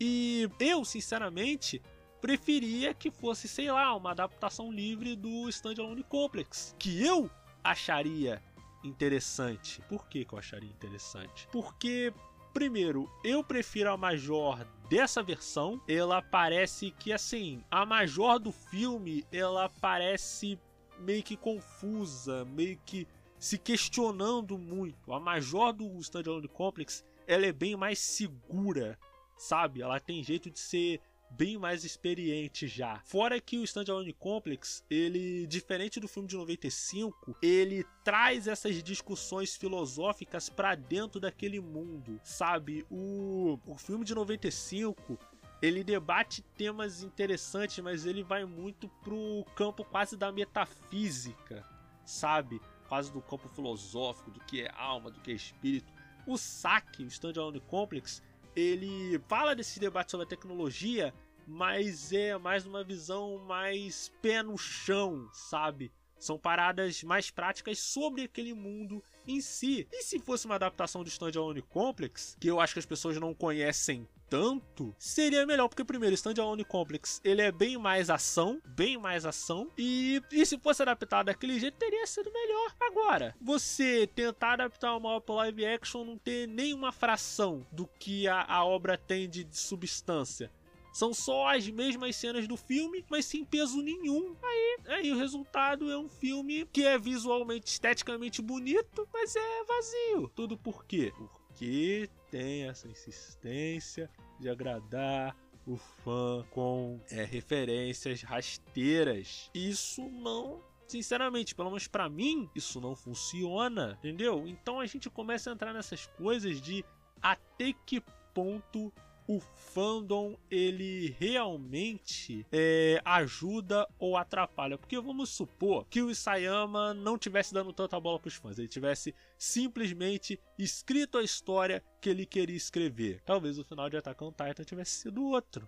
[0.00, 1.82] E eu, sinceramente,
[2.20, 6.74] preferia que fosse, sei lá, uma adaptação livre do Standalone Complex.
[6.78, 7.30] Que eu
[7.62, 8.42] acharia
[8.82, 9.80] interessante.
[9.88, 11.48] Por que, que eu acharia interessante?
[11.50, 12.12] Porque
[12.56, 15.78] Primeiro, eu prefiro a Major dessa versão.
[15.86, 20.58] Ela parece que, assim, a Major do filme, ela parece
[20.98, 23.06] meio que confusa, meio que
[23.38, 25.12] se questionando muito.
[25.12, 28.98] A Major do Standalone Complex, ela é bem mais segura,
[29.36, 29.82] sabe?
[29.82, 30.98] Ela tem jeito de ser
[31.30, 33.00] bem mais experiente já.
[33.04, 39.56] Fora que o Standalone Complex, ele, diferente do filme de 95, ele traz essas discussões
[39.56, 42.86] filosóficas para dentro daquele mundo, sabe?
[42.90, 45.18] O, o filme de 95
[45.62, 51.64] ele debate temas interessantes, mas ele vai muito pro campo quase da metafísica,
[52.04, 52.60] sabe?
[52.88, 55.90] Quase do campo filosófico, do que é alma, do que é espírito.
[56.26, 58.22] O Saque, o Standalone Complex,
[58.56, 61.12] ele fala desse debate sobre a tecnologia,
[61.46, 65.92] mas é mais uma visão mais pé no chão, sabe?
[66.18, 69.86] São paradas mais práticas sobre aquele mundo em si.
[69.92, 73.34] E se fosse uma adaptação do Standalone Complex, que eu acho que as pessoas não
[73.34, 79.24] conhecem tanto, seria melhor, porque primeiro, Standalone Complex, ele é bem mais ação, bem mais
[79.24, 82.74] ação, e, e se fosse adaptado daquele jeito, teria sido melhor.
[82.80, 88.42] Agora, você tentar adaptar uma obra live action não ter nenhuma fração do que a,
[88.42, 90.50] a obra tem de, de substância.
[90.96, 94.34] São só as mesmas cenas do filme, mas sem peso nenhum.
[94.42, 100.32] Aí, aí o resultado é um filme que é visualmente, esteticamente bonito, mas é vazio.
[100.34, 101.12] Tudo por quê?
[101.14, 109.50] Porque tem essa insistência de agradar o fã com é, referências rasteiras.
[109.54, 114.48] Isso não sinceramente, pelo menos para mim, isso não funciona, entendeu?
[114.48, 116.82] Então a gente começa a entrar nessas coisas de
[117.20, 118.90] até que ponto
[119.26, 124.78] o fandom ele realmente é, ajuda ou atrapalha.
[124.78, 128.68] Porque vamos supor que o Isayama não tivesse dando tanta bola para os fãs, ele
[128.68, 133.22] tivesse simplesmente escrito a história que ele queria escrever.
[133.24, 135.66] Talvez o final de Attack on Titan tivesse sido outro.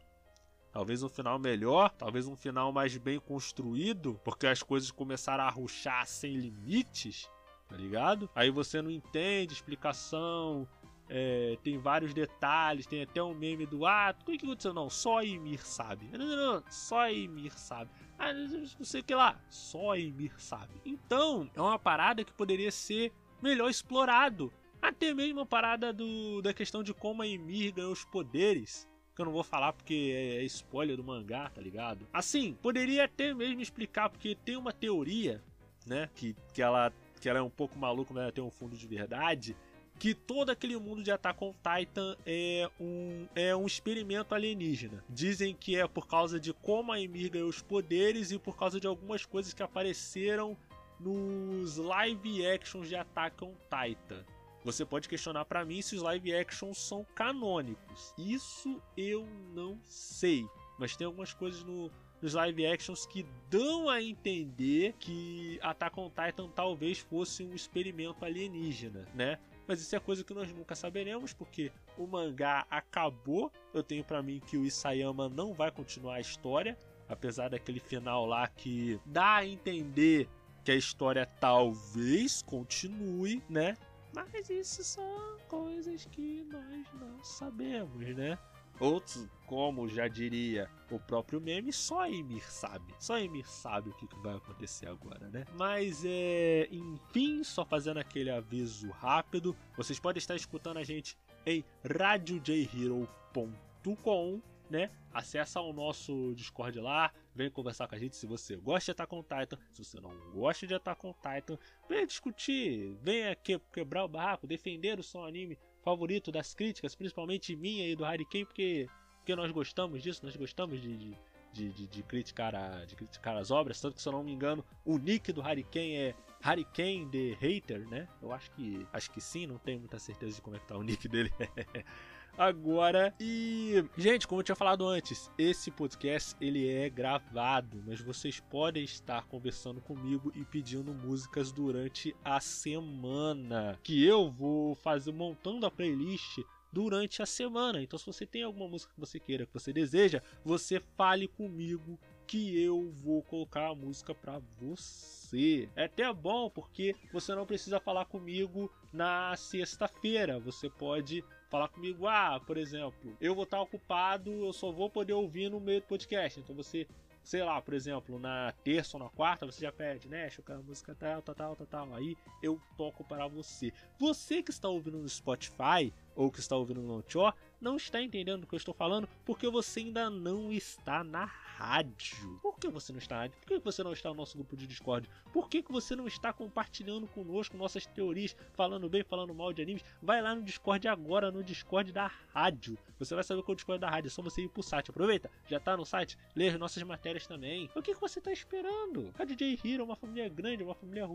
[0.73, 5.51] Talvez um final melhor, talvez um final mais bem construído, porque as coisas começaram a
[5.51, 7.29] ruxar sem limites,
[7.69, 8.31] tá ligado?
[8.35, 10.69] Aí você não entende explicação,
[11.11, 14.75] é, tem vários detalhes, tem até um meme do ah, o que aconteceu?
[14.75, 16.09] Não, só Emir sabe.
[16.13, 17.91] Não, não, não, só Emir sabe.
[18.19, 20.75] Ah, não sei o que lá, só Emir sabe.
[20.85, 24.53] Então, é uma parada que poderia ser melhor explorado.
[24.81, 28.87] Até mesmo a parada do, da questão de como a Emir ganhou os poderes.
[29.15, 32.07] Que eu não vou falar porque é, é spoiler do mangá, tá ligado?
[32.13, 35.43] Assim, poderia até mesmo explicar, porque tem uma teoria,
[35.85, 36.09] né?
[36.15, 38.87] Que, que, ela, que ela é um pouco maluca, mas ela tem um fundo de
[38.87, 39.57] verdade
[39.99, 45.05] que todo aquele mundo de Attack on Titan é um, é um experimento alienígena.
[45.09, 48.79] Dizem que é por causa de como a Emir ganhou os poderes e por causa
[48.79, 50.57] de algumas coisas que apareceram
[51.01, 54.25] nos live actions de Attack on Titan.
[54.65, 58.13] Você pode questionar para mim se os live actions são canônicos.
[58.19, 60.47] Isso eu não sei.
[60.79, 66.11] Mas tem algumas coisas no, nos live actions que dão a entender que Attack on
[66.11, 69.39] Titan talvez fosse um experimento alienígena, né?
[69.69, 73.53] Mas isso é coisa que nós nunca saberemos, porque o mangá acabou.
[73.75, 76.77] Eu tenho para mim que o Isayama não vai continuar a história,
[77.07, 80.27] apesar daquele final lá que dá a entender
[80.65, 83.77] que a história talvez continue, né?
[84.15, 88.39] Mas isso são coisas que nós não sabemos, né?
[88.81, 92.95] Outros, como já diria o próprio meme, só Emir sabe.
[92.99, 95.45] Só Emir sabe o que vai acontecer agora, né?
[95.57, 96.69] Mas é.
[96.71, 99.57] Enfim, só fazendo aquele aviso rápido.
[99.77, 104.91] Vocês podem estar escutando a gente em radiojhero.com né?
[105.13, 109.15] Acessa o nosso Discord lá, vem conversar com a gente se você gosta de Attack
[109.15, 114.05] on Titan, se você não gosta de Attack on Titan, vem discutir, venha que, quebrar
[114.05, 115.59] o barraco, defender o seu anime
[115.89, 120.81] favorito das críticas, principalmente minha e do Hurricane, porque, porque nós gostamos disso, nós gostamos
[120.81, 121.17] de, de,
[121.53, 124.33] de, de, de criticar a, de criticar as obras, tanto que se eu não me
[124.33, 128.07] engano, o nick do Hurricane é Hurricane The Hater, né?
[128.21, 130.77] Eu acho que acho que sim, não tenho muita certeza de como é que tá
[130.77, 131.33] o nick dele.
[132.39, 133.13] agora.
[133.19, 138.85] E, gente, como eu tinha falado antes, esse podcast ele é gravado, mas vocês podem
[138.85, 145.71] estar conversando comigo e pedindo músicas durante a semana, que eu vou fazer montando a
[145.71, 146.39] playlist
[146.73, 147.83] durante a semana.
[147.83, 151.99] Então, se você tem alguma música que você queira, que você deseja, você fale comigo
[152.27, 155.69] que eu vou colocar a música para você.
[155.75, 160.39] É até bom porque você não precisa falar comigo na sexta-feira.
[160.39, 165.13] Você pode falar comigo, ah, por exemplo, eu vou estar ocupado, eu só vou poder
[165.13, 166.41] ouvir no meio do podcast.
[166.41, 166.87] Então você
[167.29, 170.31] sei lá, por exemplo, na terça ou na quarta, você já pede, né?
[170.37, 171.95] Eu quero música tal, tal, tal, tal, tal.
[171.95, 173.71] Aí eu toco para você.
[173.99, 178.45] Você que está ouvindo no Spotify ou que está ouvindo no Tchó, não está entendendo
[178.45, 181.27] o que eu estou falando porque você ainda não está na
[181.59, 182.39] rádio.
[182.41, 183.37] Por que você não está na rádio?
[183.41, 185.11] Por que você não está no nosso grupo de Discord?
[185.33, 189.85] Por que você não está compartilhando conosco nossas teorias, falando bem, falando mal de animes?
[190.01, 192.79] Vai lá no Discord agora, no Discord da rádio.
[192.97, 194.91] Você vai saber qual é o Discord da rádio, é só você ir pro site.
[194.91, 197.69] Aproveita, já está no site, lê as nossas matérias também.
[197.75, 199.13] O que você está esperando?
[199.19, 201.09] A DJ Hero é uma família grande, uma família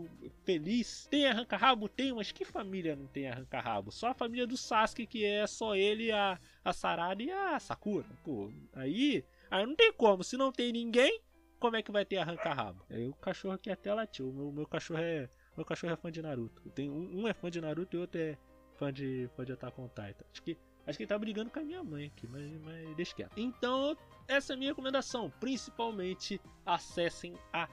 [0.44, 1.06] feliz.
[1.10, 1.88] Tem arranca-rabo?
[1.88, 3.90] Tem, mas que família não tem arranca-rabo?
[3.90, 8.06] Só a família do Sasuke, que é só ele a a, Sarada e a Sakura.
[8.24, 9.24] Pô, aí,
[9.54, 10.24] aí não tem como.
[10.24, 11.20] Se não tem ninguém,
[11.58, 12.84] como é que vai ter arranca-rabo?
[12.90, 14.32] Aí o cachorro aqui até latiu.
[14.32, 15.28] Meu, meu cachorro é.
[15.56, 16.68] Meu cachorro é fã de Naruto.
[16.70, 18.36] Tem um, um é fã de Naruto e outro é
[18.74, 20.24] fã de, fã de Attack on Titan.
[20.32, 23.14] Acho que Acho que ele tá brigando com a minha mãe aqui, mas, mas deixa
[23.14, 23.32] quieto.
[23.38, 23.96] Então,
[24.28, 25.32] essa é a minha recomendação.
[25.40, 27.66] Principalmente, acessem a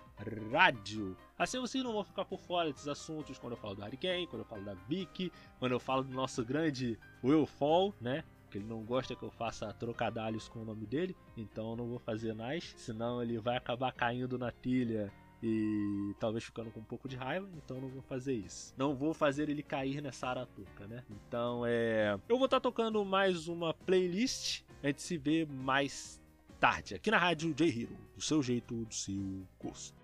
[0.49, 1.17] rádio.
[1.37, 4.43] Assim vocês não vão ficar por fora desses assuntos quando eu falo do Hurricane, quando
[4.43, 8.23] eu falo da Vicky, quando eu falo do nosso grande Will Fall, né?
[8.57, 11.99] Ele não gosta que eu faça trocadalhos com o nome dele, então eu não vou
[11.99, 15.11] fazer mais, senão ele vai acabar caindo na pilha
[15.43, 18.73] e talvez ficando com um pouco de raiva, então não vou fazer isso.
[18.77, 21.03] Não vou fazer ele cair nessa aratuca, né?
[21.09, 22.19] Então é.
[22.29, 24.63] Eu vou estar tá tocando mais uma playlist.
[24.83, 26.21] A gente se vê mais
[26.59, 30.00] tarde aqui na rádio J Hero, do seu jeito, do seu gosto.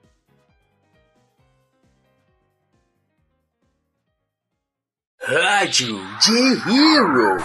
[5.29, 7.35] Rádio J Hero.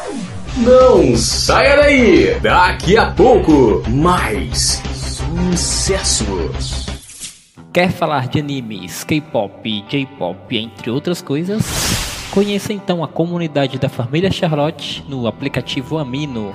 [0.59, 2.39] Não saia daí!
[2.39, 4.81] Daqui a pouco, mais
[5.51, 6.87] sucessos.
[7.73, 11.65] Quer falar de animes, K-pop, J-pop, entre outras coisas?
[12.31, 16.55] Conheça então a comunidade da família Charlotte no aplicativo Amino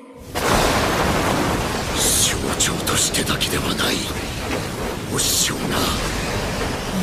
[2.40, 3.96] 象徴としてだけではない
[5.14, 5.76] お師匠が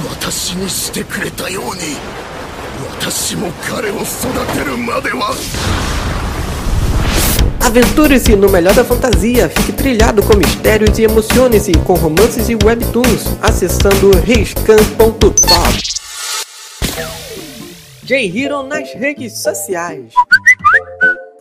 [0.10, 1.98] 私にしてくれたように
[3.00, 4.08] 私も彼を育
[4.58, 5.36] てるまでは
[7.60, 13.38] Aventure-se no melhor da fantasia, fique trilhado com mistérios e emocione-se com romances e webtoons
[13.42, 15.34] acessando riscan.top.
[18.04, 20.12] J-Hero nas redes sociais.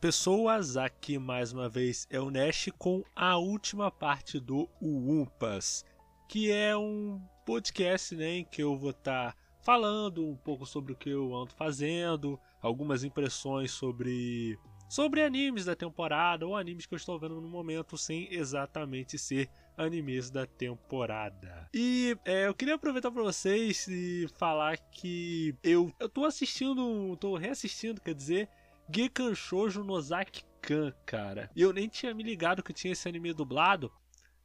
[0.00, 5.84] pessoas, aqui mais uma vez é o Nash com a última parte do Umpas,
[6.26, 10.94] que é um podcast né, em que eu vou estar tá falando um pouco sobre
[10.94, 16.94] o que eu ando fazendo, algumas impressões sobre sobre animes da temporada ou animes que
[16.94, 21.68] eu estou vendo no momento sem exatamente ser animes da temporada.
[21.74, 27.36] E é, eu queria aproveitar para vocês e falar que eu, eu tô assistindo, tô
[27.36, 28.48] reassistindo, quer dizer,
[28.92, 31.50] Gekan Shoujo Nozaki Kan, cara.
[31.56, 33.90] E eu nem tinha me ligado que tinha esse anime dublado.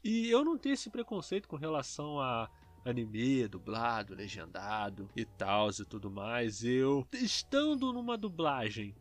[0.04, 2.50] E eu não tenho esse preconceito com relação a
[2.86, 6.64] anime, dublado, legendado e tal e tudo mais.
[6.64, 8.96] Eu, estando numa dublagem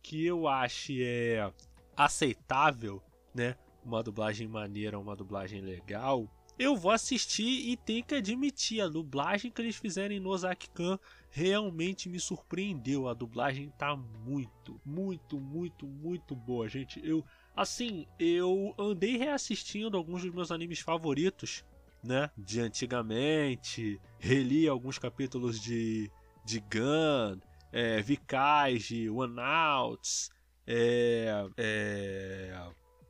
[0.00, 1.52] que eu ache é
[1.96, 3.02] aceitável,
[3.34, 3.56] né?
[3.84, 9.50] Uma dublagem maneira, uma dublagem legal, eu vou assistir e tenho que admitir, a dublagem
[9.50, 10.98] que eles fizeram em Nozaki Kan
[11.30, 13.08] realmente me surpreendeu.
[13.08, 17.00] A dublagem tá muito, muito, muito, muito boa, gente.
[17.04, 17.24] Eu,
[17.56, 21.64] assim, eu andei reassistindo alguns dos meus animes favoritos,
[22.02, 22.30] né?
[22.36, 26.08] De antigamente, reli alguns capítulos de,
[26.44, 27.40] de Gun,
[27.72, 30.30] é, Vikaiji, One Outs,
[30.66, 32.56] é, é,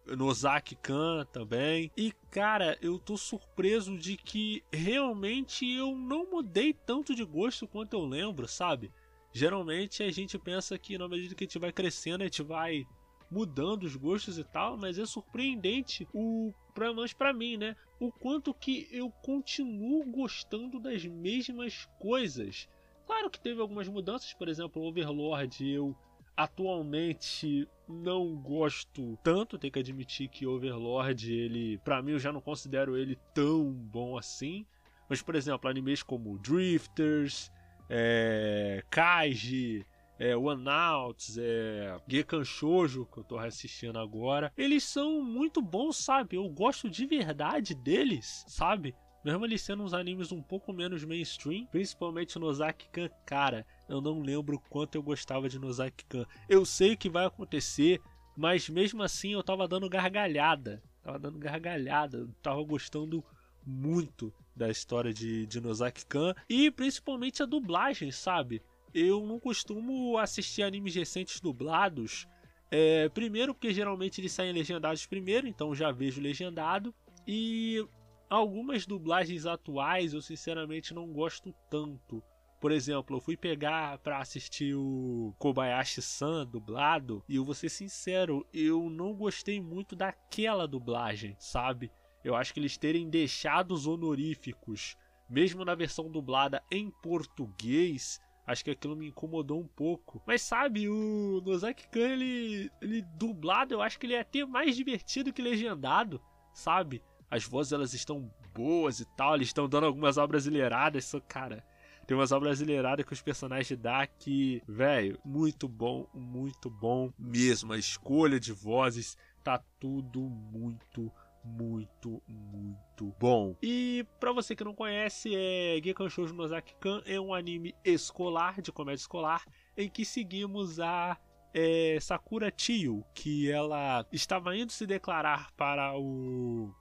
[0.07, 1.91] Nozaki Kan também.
[1.97, 7.95] E cara, eu tô surpreso de que realmente eu não mudei tanto de gosto quanto
[7.95, 8.93] eu lembro, sabe?
[9.33, 12.87] Geralmente a gente pensa que na medida que a gente vai crescendo, a gente vai
[13.31, 17.77] mudando os gostos e tal, mas é surpreendente o pelo menos para mim, né?
[17.99, 22.69] O quanto que eu continuo gostando das mesmas coisas.
[23.07, 25.97] Claro que teve algumas mudanças, por exemplo, Overlord eu
[26.37, 32.41] atualmente não gosto tanto, tenho que admitir que Overlord, ele, para mim eu já não
[32.41, 34.66] considero ele tão bom assim.
[35.09, 37.53] Mas por exemplo, animes como Drifters,
[37.89, 39.87] é, Kaiji,
[40.18, 45.97] é, One Outs, é, Gekan Shoujo, que eu tô assistindo agora, eles são muito bons,
[45.97, 46.37] sabe?
[46.37, 48.95] Eu gosto de verdade deles, sabe?
[49.24, 54.01] Mesmo eles sendo uns animes um pouco menos mainstream, principalmente no Ozaki Kan, cara, eu
[54.01, 56.26] não lembro quanto eu gostava de Nozaki Kan.
[56.49, 58.01] Eu sei que vai acontecer,
[58.37, 60.82] mas mesmo assim eu tava dando gargalhada.
[61.03, 63.22] Tava dando gargalhada, eu tava gostando
[63.66, 68.62] muito da história de, de Nozaki Kan e principalmente a dublagem, sabe?
[68.93, 72.26] Eu não costumo assistir animes recentes dublados
[72.70, 76.93] É, primeiro, porque geralmente eles saem legendados primeiro, então já vejo legendado.
[77.26, 77.87] E
[78.28, 82.22] algumas dublagens atuais eu sinceramente não gosto tanto.
[82.65, 88.49] Por exemplo, eu fui pegar para assistir o Kobayashi-san dublado e eu vou ser sincero,
[88.55, 91.93] eu não gostei muito daquela dublagem, sabe?
[92.25, 94.97] Eu acho que eles terem deixado os honoríficos,
[95.29, 100.23] mesmo na versão dublada em português, acho que aquilo me incomodou um pouco.
[100.27, 104.75] Mas sabe, o Nozaki Kan, ele, ele dublado, eu acho que ele é até mais
[104.75, 106.19] divertido que legendado,
[106.55, 107.03] sabe?
[107.31, 111.62] As vozes elas estão boas e tal, eles estão dando algumas obras brasileiradas, só cara,
[112.05, 117.73] tem umas brasileiradas que os personagens dá que, velho, muito bom, muito bom mesmo.
[117.73, 121.13] A escolha de vozes tá tudo muito
[121.45, 123.55] muito, muito bom.
[123.63, 128.73] E para você que não conhece, é Gekan Shoujo Nozaki-kan é um anime escolar, de
[128.73, 129.45] comédia escolar,
[129.77, 131.19] em que seguimos a
[131.53, 136.75] é, Sakura Tio, que ela estava indo se declarar para o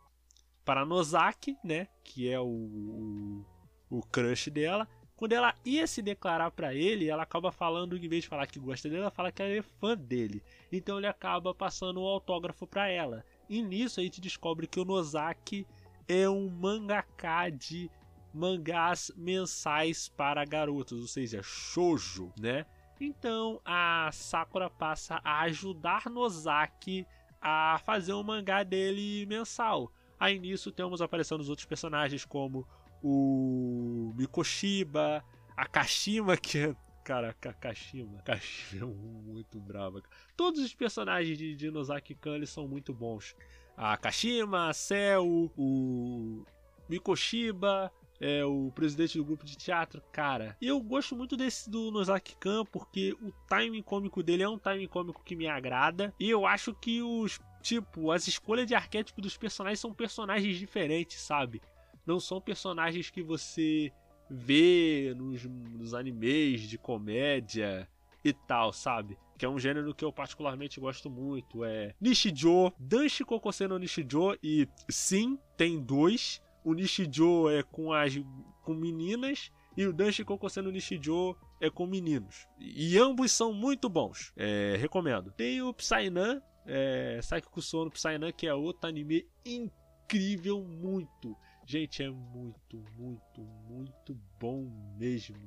[0.65, 3.45] para Nozaki, né, que é o, o,
[3.89, 8.23] o crush dela, quando ela ia se declarar para ele, ela acaba falando, em vez
[8.23, 10.43] de falar que gosta dele, ela fala que ela é fã dele.
[10.71, 13.23] Então ele acaba passando um autógrafo para ela.
[13.47, 15.67] E nisso a gente descobre que o Nozaki
[16.07, 17.89] é um mangaka de
[18.33, 22.65] mangás mensais para garotos, ou seja, shoujo, né?
[22.99, 27.05] Então a Sakura passa a ajudar Nozaki
[27.39, 29.91] a fazer um mangá dele mensal.
[30.19, 32.67] Aí nisso temos aparecendo os outros personagens como
[33.03, 35.23] o Mikoshiba,
[35.55, 36.75] a Kashima, que é.
[37.03, 38.21] Cara, a Kashima.
[38.23, 40.01] Kashima é muito brava.
[40.37, 43.35] Todos os personagens de, de Nozaki Kan eles são muito bons.
[43.75, 46.45] A Kashima, a Cell, o
[46.87, 47.91] Mikoshiba,
[48.21, 50.55] é o presidente do grupo de teatro, cara.
[50.61, 54.57] E eu gosto muito desse do Nozaki Kan porque o timing cômico dele é um
[54.57, 56.13] timing cômico que me agrada.
[56.17, 61.19] E eu acho que os tipo, as escolhas de arquétipo dos personagens são personagens diferentes,
[61.19, 61.61] sabe?
[62.05, 63.91] Não são personagens que você
[64.29, 67.87] vê nos, nos animes de comédia
[68.23, 69.17] e tal, sabe?
[69.37, 71.63] Que é um gênero que eu particularmente gosto muito.
[71.63, 74.37] É Nishijo, Danshi Kokose no Nishijo.
[74.41, 76.41] E sim, tem dois.
[76.63, 78.13] O Nishijo é com as
[78.61, 82.47] com meninas e o Danshi Kokose no Nishijo é com meninos.
[82.59, 84.31] E ambos são muito bons.
[84.37, 85.31] É, recomendo.
[85.31, 91.35] Tem o Psynan, é, Saiki Kusuo no Psynan, que é outro anime incrível muito.
[91.65, 95.37] Gente, é muito, muito, muito bom mesmo.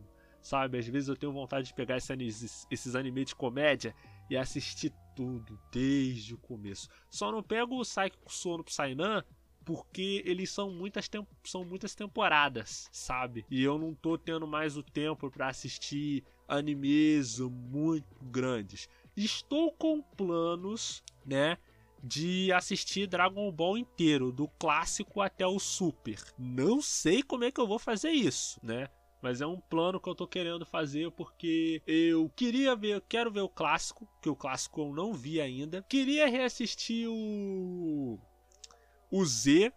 [0.41, 3.95] Sabe, às vezes eu tenho vontade de pegar esses, animes de comédia
[4.31, 6.89] e assistir tudo desde o começo.
[7.11, 9.25] Só não pego o Psyche Sono Psynan
[9.65, 11.11] porque eles são muitas,
[11.45, 13.45] são muitas temporadas, sabe?
[13.51, 18.89] E eu não tô tendo mais o tempo para assistir animes muito grandes.
[19.17, 21.59] Estou com planos, né,
[22.07, 26.23] de assistir Dragon Ball inteiro, do clássico até o Super.
[26.39, 28.89] Não sei como é que eu vou fazer isso, né?
[29.21, 33.31] Mas é um plano que eu tô querendo fazer porque eu queria ver, eu quero
[33.31, 35.83] ver o clássico, que o clássico eu não vi ainda.
[35.89, 38.21] Queria reassistir o
[39.11, 39.73] o Z,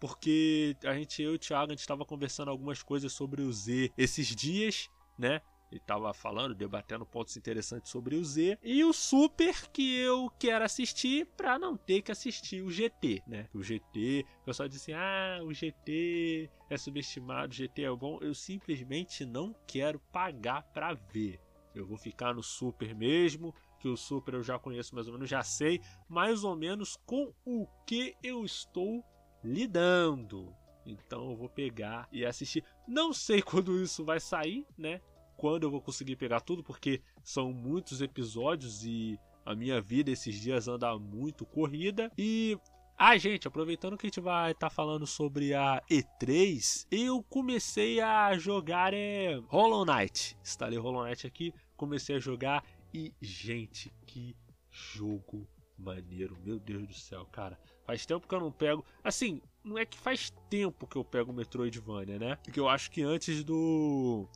[0.00, 3.52] porque a gente eu e o Thiago a gente estava conversando algumas coisas sobre o
[3.52, 5.40] Z esses dias, né?
[5.74, 8.56] Ele estava falando, debatendo pontos interessantes sobre o Z.
[8.62, 13.48] E o Super que eu quero assistir para não ter que assistir o GT, né?
[13.52, 18.20] O GT, o pessoal diz assim: ah, o GT é subestimado, o GT é bom.
[18.20, 21.40] Eu simplesmente não quero pagar para ver.
[21.74, 25.28] Eu vou ficar no Super mesmo, que o Super eu já conheço mais ou menos,
[25.28, 29.04] já sei mais ou menos com o que eu estou
[29.42, 30.54] lidando.
[30.86, 32.64] Então eu vou pegar e assistir.
[32.86, 35.00] Não sei quando isso vai sair, né?
[35.36, 40.34] Quando eu vou conseguir pegar tudo, porque são muitos episódios e a minha vida esses
[40.40, 42.10] dias anda muito corrida.
[42.16, 42.58] E
[42.96, 48.00] ah, gente, aproveitando que a gente vai estar tá falando sobre a E3, eu comecei
[48.00, 50.36] a jogar é, Hollow Knight.
[50.42, 54.36] Instalei Hollow Knight aqui, comecei a jogar e, gente, que
[54.70, 57.58] jogo maneiro, meu Deus do céu, cara.
[57.84, 58.84] Faz tempo que eu não pego.
[59.02, 62.36] Assim, não é que faz tempo que eu pego o Metroidvania, né?
[62.36, 64.28] Porque eu acho que antes do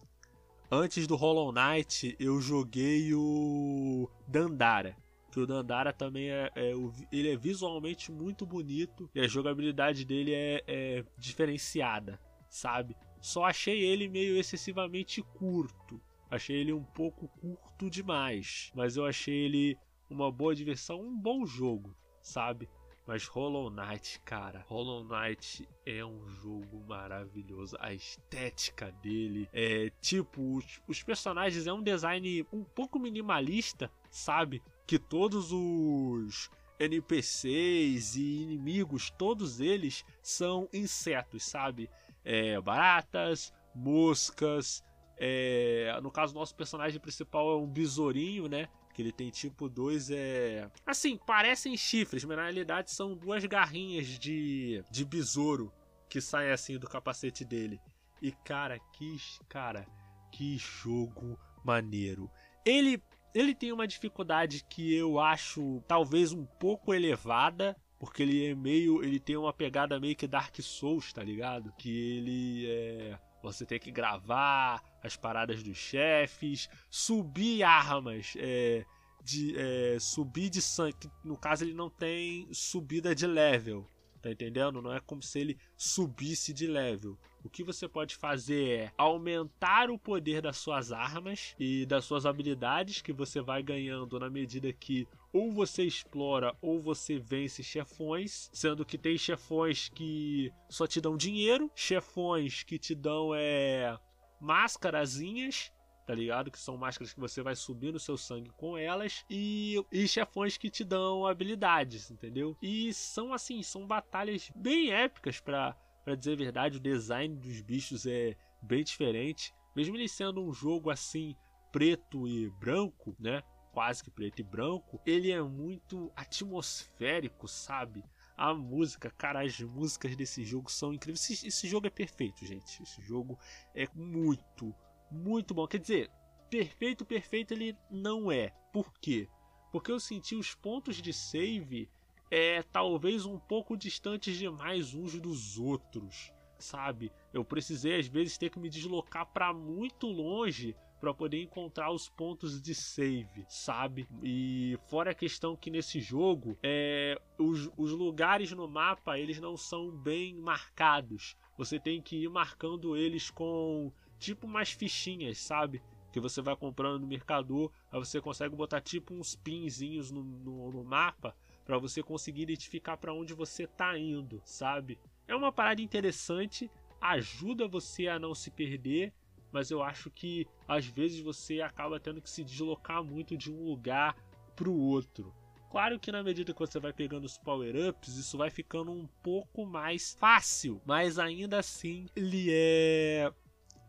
[0.71, 4.95] Antes do Hollow Knight, eu joguei o Dandara.
[5.33, 6.73] Que o Dandara também é, é,
[7.11, 12.95] ele é visualmente muito bonito e a jogabilidade dele é, é diferenciada, sabe?
[13.19, 15.99] Só achei ele meio excessivamente curto.
[16.31, 19.79] Achei ele um pouco curto demais, mas eu achei ele
[20.11, 22.69] uma boa diversão, um bom jogo, sabe?
[23.09, 27.75] Mas Hollow Knight, cara, Hollow Knight é um jogo maravilhoso.
[27.81, 34.63] A estética dele é tipo, os, os personagens é um design um pouco minimalista, sabe?
[34.87, 41.89] Que todos os NPCs e inimigos, todos eles são insetos, sabe?
[42.23, 44.85] É, baratas, moscas.
[45.17, 48.69] É, no caso, nosso personagem principal é um besourinho, né?
[48.99, 50.11] Que ele tem tipo dois.
[50.11, 50.69] É...
[50.85, 55.73] Assim, parecem chifres, mas na realidade são duas garrinhas de, de besouro
[56.09, 57.81] que saem assim do capacete dele.
[58.21, 59.17] E cara, que.
[59.49, 59.87] Cara,
[60.33, 62.29] que jogo maneiro.
[62.67, 63.01] Ele
[63.33, 69.01] ele tem uma dificuldade que eu acho talvez um pouco elevada, porque ele é meio.
[69.05, 71.73] Ele tem uma pegada meio que Dark Souls, tá ligado?
[71.79, 73.19] Que ele é.
[73.43, 78.85] Você tem que gravar as paradas dos chefes, subir armas, é,
[79.23, 81.11] de, é, subir de sangue.
[81.25, 83.89] No caso, ele não tem subida de level.
[84.21, 84.83] Tá entendendo?
[84.83, 87.17] Não é como se ele subisse de level.
[87.45, 92.27] O que você pode fazer é aumentar o poder das suas armas e das suas
[92.27, 98.51] habilidades que você vai ganhando na medida que ou você explora ou você vence chefões,
[98.53, 103.97] sendo que tem chefões que só te dão dinheiro, chefões que te dão é
[104.41, 105.73] máscarazinhas
[106.09, 106.51] tá ligado?
[106.51, 110.57] Que são máscaras que você vai subir no seu sangue com elas e, e chefões
[110.57, 112.57] que te dão habilidades, entendeu?
[112.63, 115.77] E são assim, são batalhas bem épicas para
[116.09, 120.55] para dizer a verdade, o design dos bichos é bem diferente, mesmo ele sendo um
[120.55, 121.37] jogo assim
[121.71, 123.43] preto e branco, né?
[123.73, 128.03] Quase que preto e branco, ele é muito atmosférico, sabe?
[128.35, 131.29] A música, cara, as músicas desse jogo são incríveis.
[131.29, 132.83] Esse, esse jogo é perfeito, gente.
[132.83, 133.39] Esse jogo
[133.75, 134.75] é muito,
[135.11, 135.67] muito bom.
[135.67, 136.11] Quer dizer,
[136.49, 138.49] perfeito, perfeito ele não é.
[138.73, 139.29] Por quê?
[139.71, 141.91] Porque eu senti os pontos de save
[142.31, 147.13] é talvez um pouco distantes demais uns dos outros, sabe?
[147.33, 152.09] Eu precisei às vezes ter que me deslocar para muito longe para poder encontrar os
[152.09, 154.09] pontos de save, sabe?
[154.23, 159.57] E fora a questão que nesse jogo é os, os lugares no mapa eles não
[159.57, 161.37] são bem marcados.
[161.57, 165.83] Você tem que ir marcando eles com tipo umas fichinhas, sabe?
[166.13, 170.73] Que você vai comprando no mercador, aí você consegue botar tipo uns pinzinhos no, no,
[170.73, 171.35] no mapa
[171.69, 174.99] para você conseguir identificar para onde você tá indo, sabe?
[175.29, 179.13] É uma parada interessante, ajuda você a não se perder,
[179.53, 183.63] mas eu acho que às vezes você acaba tendo que se deslocar muito de um
[183.67, 184.17] lugar
[184.57, 185.31] para o outro.
[185.71, 189.67] Claro que na medida que você vai pegando os power-ups, isso vai ficando um pouco
[189.67, 193.31] mais fácil, mas ainda assim ele é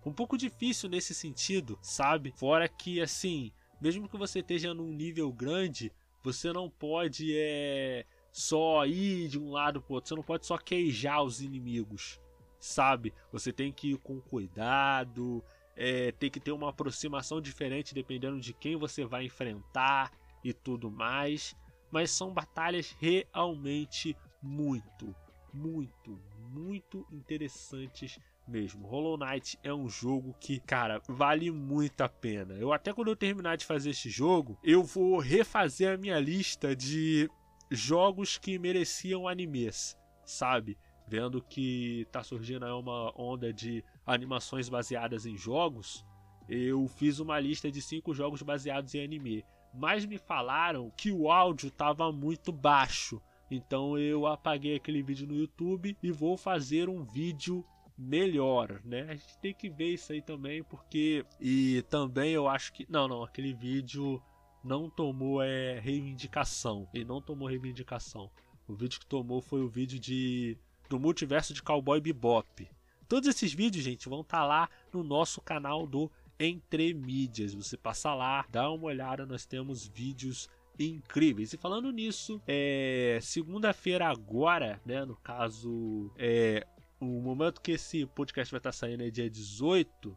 [0.06, 2.34] um pouco difícil nesse sentido, sabe?
[2.36, 8.86] Fora que, assim, mesmo que você esteja num nível grande, você não pode é, só
[8.86, 12.20] ir de um lado pro outro, você não pode só queijar os inimigos,
[12.60, 13.14] sabe?
[13.32, 15.44] Você tem que ir com cuidado,
[15.76, 20.12] é, tem que ter uma aproximação diferente dependendo de quem você vai enfrentar
[20.44, 21.56] e tudo mais.
[21.92, 25.16] Mas são batalhas realmente muito,
[25.54, 26.20] muito,
[26.52, 28.20] muito interessantes
[28.50, 28.88] mesmo.
[28.88, 32.56] Hollow Knight é um jogo que, cara, vale muito a pena.
[32.56, 36.76] Eu até quando eu terminar de fazer este jogo, eu vou refazer a minha lista
[36.76, 37.30] de
[37.72, 40.78] jogos que mereciam animes, sabe?
[41.08, 46.06] Vendo que tá surgindo aí uma onda de animações baseadas em jogos,
[46.48, 49.46] eu fiz uma lista de cinco jogos baseados em anime.
[49.74, 53.22] Mas me falaram que o áudio tava muito baixo.
[53.52, 57.66] Então eu apaguei aquele vídeo no YouTube e vou fazer um vídeo
[58.00, 59.02] melhor, né?
[59.10, 61.26] A gente tem que ver isso aí também, porque.
[61.40, 62.86] E também eu acho que.
[62.90, 64.22] Não, não, aquele vídeo
[64.64, 66.88] não tomou é, reivindicação.
[66.94, 68.32] Ele não tomou reivindicação.
[68.68, 72.68] O vídeo que tomou foi o vídeo de do multiverso de Cowboy Bebop.
[73.08, 77.54] Todos esses vídeos, gente, vão estar tá lá no nosso canal do Entre Mídias.
[77.54, 81.54] Você passa lá, dá uma olhada, nós temos vídeos incríveis.
[81.54, 86.66] E falando nisso, é segunda-feira agora, né, no caso, é
[87.00, 90.16] o momento que esse podcast vai estar saindo é dia 18,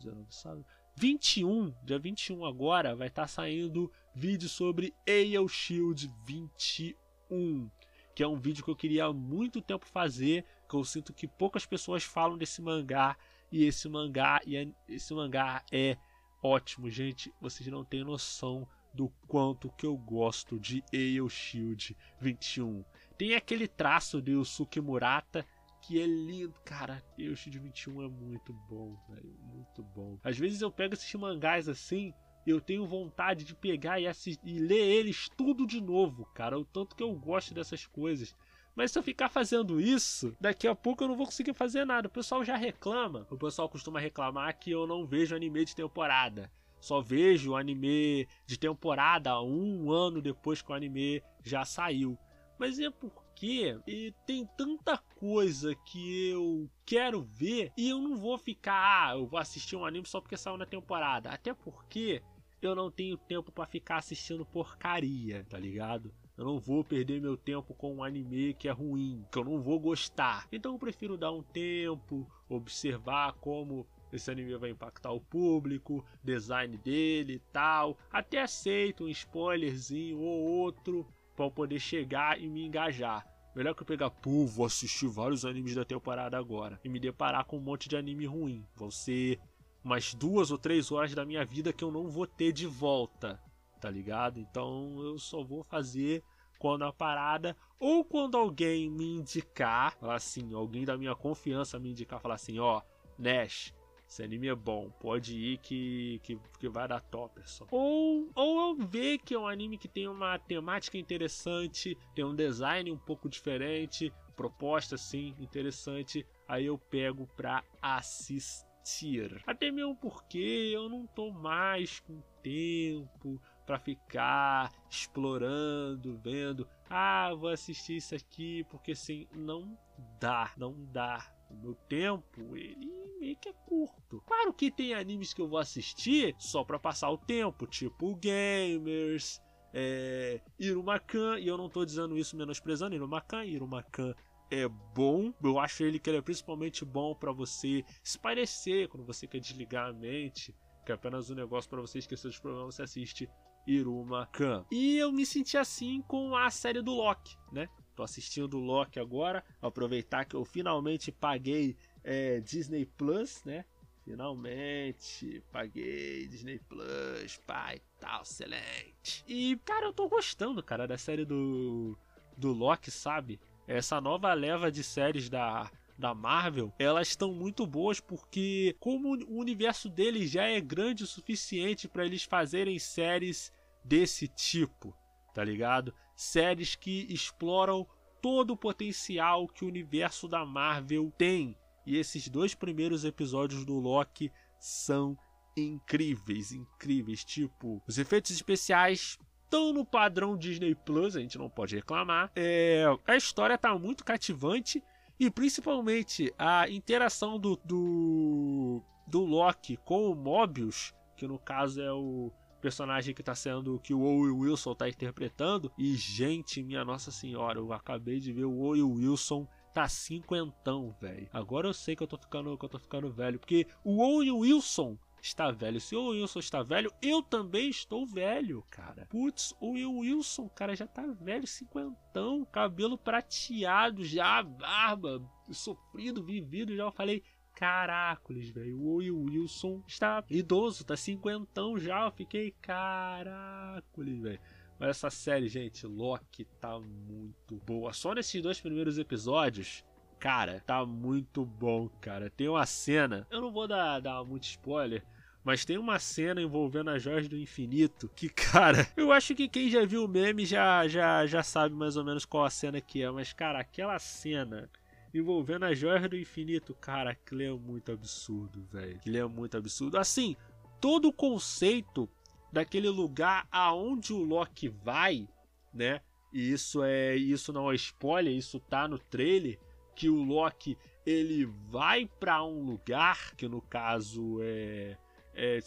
[0.96, 7.70] 21, dia 21 agora, vai estar saindo vídeo sobre Ale Shield 21,
[8.14, 11.26] que é um vídeo que eu queria há muito tempo fazer, que eu sinto que
[11.26, 13.16] poucas pessoas falam desse mangá,
[13.50, 15.96] e esse mangá, e é, esse mangá é
[16.42, 22.84] ótimo, gente, vocês não têm noção do quanto que eu gosto de Ale Shield 21.
[23.16, 25.46] Tem aquele traço de Yusuke Murata
[25.82, 26.54] que é lindo.
[26.64, 29.36] Cara, Yoshi de 21 é muito bom, velho.
[29.40, 30.18] Muito bom.
[30.22, 32.14] Às vezes eu pego esses mangás assim.
[32.46, 34.06] Eu tenho vontade de pegar e,
[34.44, 36.58] e ler eles tudo de novo, cara.
[36.58, 38.34] O tanto que eu gosto dessas coisas.
[38.74, 42.08] Mas se eu ficar fazendo isso, daqui a pouco eu não vou conseguir fazer nada.
[42.08, 43.26] O pessoal já reclama.
[43.30, 46.50] O pessoal costuma reclamar que eu não vejo anime de temporada.
[46.80, 52.18] Só vejo anime de temporada um ano depois que o anime já saiu.
[52.58, 52.90] Mas é
[53.32, 59.26] porque tem tanta coisa que eu quero ver e eu não vou ficar, ah, eu
[59.26, 61.30] vou assistir um anime só porque saiu na temporada.
[61.30, 62.22] Até porque
[62.60, 66.14] eu não tenho tempo para ficar assistindo porcaria, tá ligado?
[66.36, 69.60] Eu não vou perder meu tempo com um anime que é ruim, que eu não
[69.60, 70.46] vou gostar.
[70.52, 76.76] Então eu prefiro dar um tempo, observar como esse anime vai impactar o público, design
[76.76, 77.98] dele e tal.
[78.10, 81.06] Até aceito um spoilerzinho ou outro
[81.48, 83.26] para poder chegar e me engajar.
[83.54, 87.44] Melhor que eu pegar, pô, vou assistir vários animes da temporada agora e me deparar
[87.44, 88.66] com um monte de anime ruim.
[88.74, 89.38] Vão ser
[89.84, 93.38] umas duas ou três horas da minha vida que eu não vou ter de volta,
[93.80, 94.38] tá ligado?
[94.40, 96.22] Então eu só vou fazer
[96.58, 102.20] quando a parada ou quando alguém me indicar, assim, alguém da minha confiança me indicar,
[102.20, 102.80] falar assim, ó,
[103.18, 103.74] Nash,
[104.12, 107.66] esse anime é bom, pode ir que, que, que vai dar Topperson.
[107.70, 112.34] Ou, ou eu ver que é um anime que tem uma temática interessante, tem um
[112.34, 119.40] design um pouco diferente, proposta assim interessante, aí eu pego pra assistir.
[119.46, 127.48] Até mesmo porque eu não tô mais com tempo para ficar explorando, vendo, ah, vou
[127.48, 129.78] assistir isso aqui, porque assim, não
[130.20, 131.32] dá, não dá.
[131.60, 134.20] Meu tempo, ele meio que é curto.
[134.26, 139.40] Claro que tem animes que eu vou assistir só para passar o tempo, tipo Gamers,
[139.72, 144.14] é, Irumakan, e eu não tô dizendo isso menosprezando Irumakan, Irumakan
[144.50, 149.26] é bom, eu acho ele que ele é principalmente bom para você espairecer quando você
[149.26, 152.82] quer desligar a mente, que é apenas um negócio para você esquecer dos problemas, você
[152.82, 153.30] assiste
[153.66, 154.66] Iruma Khan.
[154.70, 157.68] E eu me senti assim com a série do Loki, né?
[157.94, 163.64] Tô assistindo o Loki agora, aproveitar que eu finalmente paguei é, Disney Plus, né?
[164.04, 169.24] Finalmente paguei Disney Plus, pai, tal, excelente.
[169.28, 171.96] E, cara, eu tô gostando, cara, da série do,
[172.36, 173.38] do Loki, sabe?
[173.66, 179.38] Essa nova leva de séries da, da Marvel, elas estão muito boas porque, como o
[179.38, 183.52] universo deles já é grande o suficiente para eles fazerem séries
[183.84, 184.92] desse tipo,
[185.32, 185.94] tá ligado?
[186.22, 187.86] Séries que exploram
[188.20, 193.74] todo o potencial que o universo da Marvel tem e esses dois primeiros episódios do
[193.74, 195.18] Loki são
[195.56, 197.24] incríveis, incríveis.
[197.24, 202.30] Tipo, os efeitos especiais estão no padrão Disney Plus, a gente não pode reclamar.
[202.36, 204.82] É, a história tá muito cativante
[205.18, 211.92] e principalmente a interação do, do, do Loki com o Mobius, que no caso é
[211.92, 212.32] o
[212.62, 215.70] personagem que tá sendo que o Owen Wilson tá interpretando.
[215.76, 221.28] E gente, minha Nossa Senhora, eu acabei de ver o Owen Wilson tá cinquentão, velho.
[221.32, 224.30] Agora eu sei que eu tô ficando, que eu tô ficando velho, porque o Owen
[224.30, 225.80] Wilson está velho.
[225.80, 229.06] Se o Wilson está velho, eu também estou velho, cara.
[229.06, 236.84] Putz, o Wilson, cara, já tá velho, cinquentão, cabelo prateado já, barba, sofrido, vivido, já
[236.84, 237.22] eu falei,
[237.54, 238.78] caracoles, velho.
[238.80, 242.04] O Wilson está idoso, tá cinquentão já.
[242.06, 244.40] Eu fiquei, caracoles, velho.
[244.78, 247.92] Mas essa série, gente, Loki tá muito boa.
[247.92, 249.84] Só nesses dois primeiros episódios,
[250.18, 252.28] cara, tá muito bom, cara.
[252.30, 255.04] Tem uma cena, eu não vou dar, dar muito spoiler,
[255.44, 259.70] mas tem uma cena envolvendo as joias do infinito que, cara, eu acho que quem
[259.70, 263.02] já viu o meme já, já, já sabe mais ou menos qual a cena que
[263.02, 263.10] é.
[263.10, 264.68] Mas, cara, aquela cena
[265.12, 268.96] envolvendo as joias do infinito, cara, aquilo é muito absurdo, velho.
[268.96, 269.98] Aquilo é muito absurdo.
[269.98, 270.36] Assim,
[270.80, 272.08] todo o conceito
[272.52, 275.28] daquele lugar aonde o Loki vai,
[275.72, 276.00] né?
[276.32, 279.58] E isso é isso não é spoiler, isso tá no trailer
[279.94, 284.96] que o Loki ele vai para um lugar que no caso é
[285.34, 285.60] é,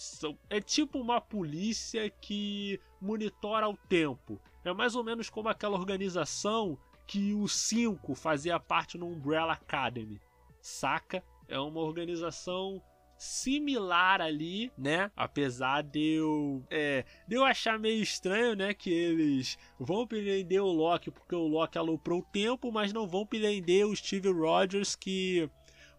[0.50, 4.40] é tipo uma polícia que monitora o tempo.
[4.64, 10.20] É mais ou menos como aquela organização que o 5 fazia parte no Umbrella Academy.
[10.62, 11.24] Saca?
[11.48, 12.82] É uma organização
[13.18, 15.12] similar ali, né?
[15.16, 18.74] Apesar de eu, é, de eu achar meio estranho, né?
[18.74, 23.26] Que eles vão prender o Loki porque o Loki aloprou o tempo, mas não vão
[23.26, 25.50] prender o Steve Rogers que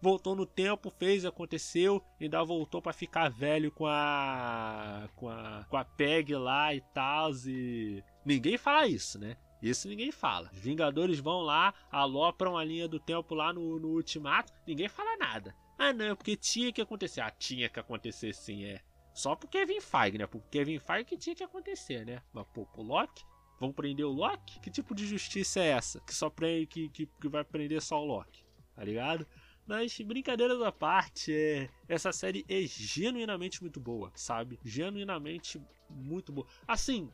[0.01, 5.77] voltou no tempo, fez, aconteceu, ainda voltou para ficar velho com a com a com
[5.77, 9.37] a Peg lá e tal e ninguém fala isso, né?
[9.61, 10.49] Isso ninguém fala.
[10.53, 15.17] Os Vingadores vão lá, alopram a linha do tempo lá no, no Ultimato, ninguém fala
[15.17, 15.55] nada.
[15.77, 17.21] Ah, não, porque tinha que acontecer.
[17.21, 18.81] Ah, tinha que acontecer sim, é.
[19.13, 20.27] Só pro Kevin Feige, né?
[20.27, 22.21] Pro Kevin Feige que tinha que acontecer, né?
[22.33, 23.23] Mas pô, pro Loki,
[23.59, 24.59] Vão prender o Loki?
[24.59, 25.99] Que tipo de justiça é essa?
[26.01, 28.43] Que só prende, que, que, que vai prender só o Loki,
[28.75, 29.25] tá ligado?
[29.65, 34.59] Mas brincadeiras à parte, é, essa série é genuinamente muito boa, sabe?
[34.63, 36.47] Genuinamente muito boa.
[36.67, 37.11] Assim,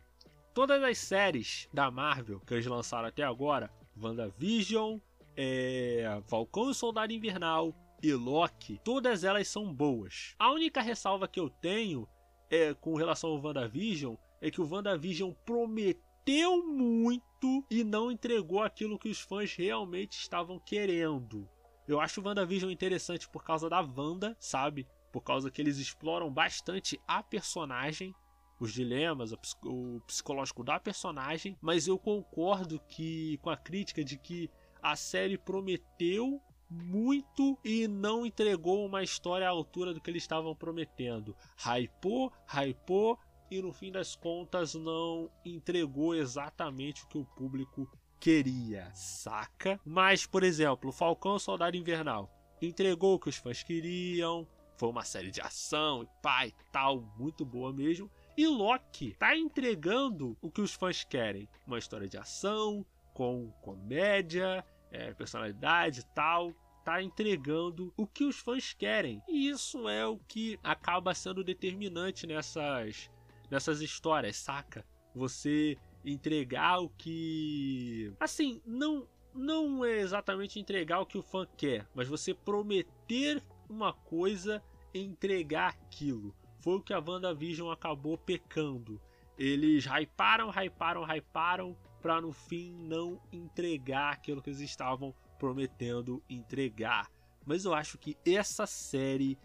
[0.53, 4.99] todas as séries da Marvel que eles lançaram até agora, WandaVision,
[5.35, 10.35] é, Falcão e Soldado Invernal e Loki, todas elas são boas.
[10.37, 12.07] A única ressalva que eu tenho
[12.49, 18.99] é com relação ao WandaVision é que o WandaVision prometeu muito e não entregou aquilo
[18.99, 21.49] que os fãs realmente estavam querendo.
[21.87, 24.87] Eu acho o WandaVision interessante por causa da Wanda, sabe?
[25.11, 28.15] Por causa que eles exploram bastante a personagem,
[28.63, 29.33] os dilemas,
[29.65, 34.49] o psicológico da personagem, mas eu concordo que com a crítica de que
[34.81, 40.55] a série prometeu muito e não entregou uma história à altura do que eles estavam
[40.55, 41.35] prometendo.
[41.57, 43.19] Hypou, hypou
[43.51, 47.87] e no fim das contas não entregou exatamente o que o público
[48.19, 49.79] queria, saca?
[49.85, 54.47] Mas, por exemplo, Falcão Soldado Invernal entregou o que os fãs queriam,
[54.77, 58.09] foi uma série de ação e pai e tal, muito boa mesmo.
[58.35, 64.65] E Loki tá entregando o que os fãs querem: uma história de ação, com comédia,
[64.91, 66.53] é, personalidade e tal.
[66.83, 69.21] Tá entregando o que os fãs querem.
[69.27, 73.09] E isso é o que acaba sendo determinante nessas,
[73.49, 74.85] nessas histórias, saca?
[75.15, 78.13] Você entregar o que.
[78.19, 83.93] Assim, não, não é exatamente entregar o que o fã quer, mas você prometer uma
[83.93, 84.61] coisa
[84.93, 86.35] e entregar aquilo.
[86.63, 89.01] Foi o que a WandaVision acabou pecando.
[89.37, 97.11] Eles hyparam, hyparam, hyparam, para no fim não entregar aquilo que eles estavam prometendo entregar.
[97.45, 99.37] Mas eu acho que essa série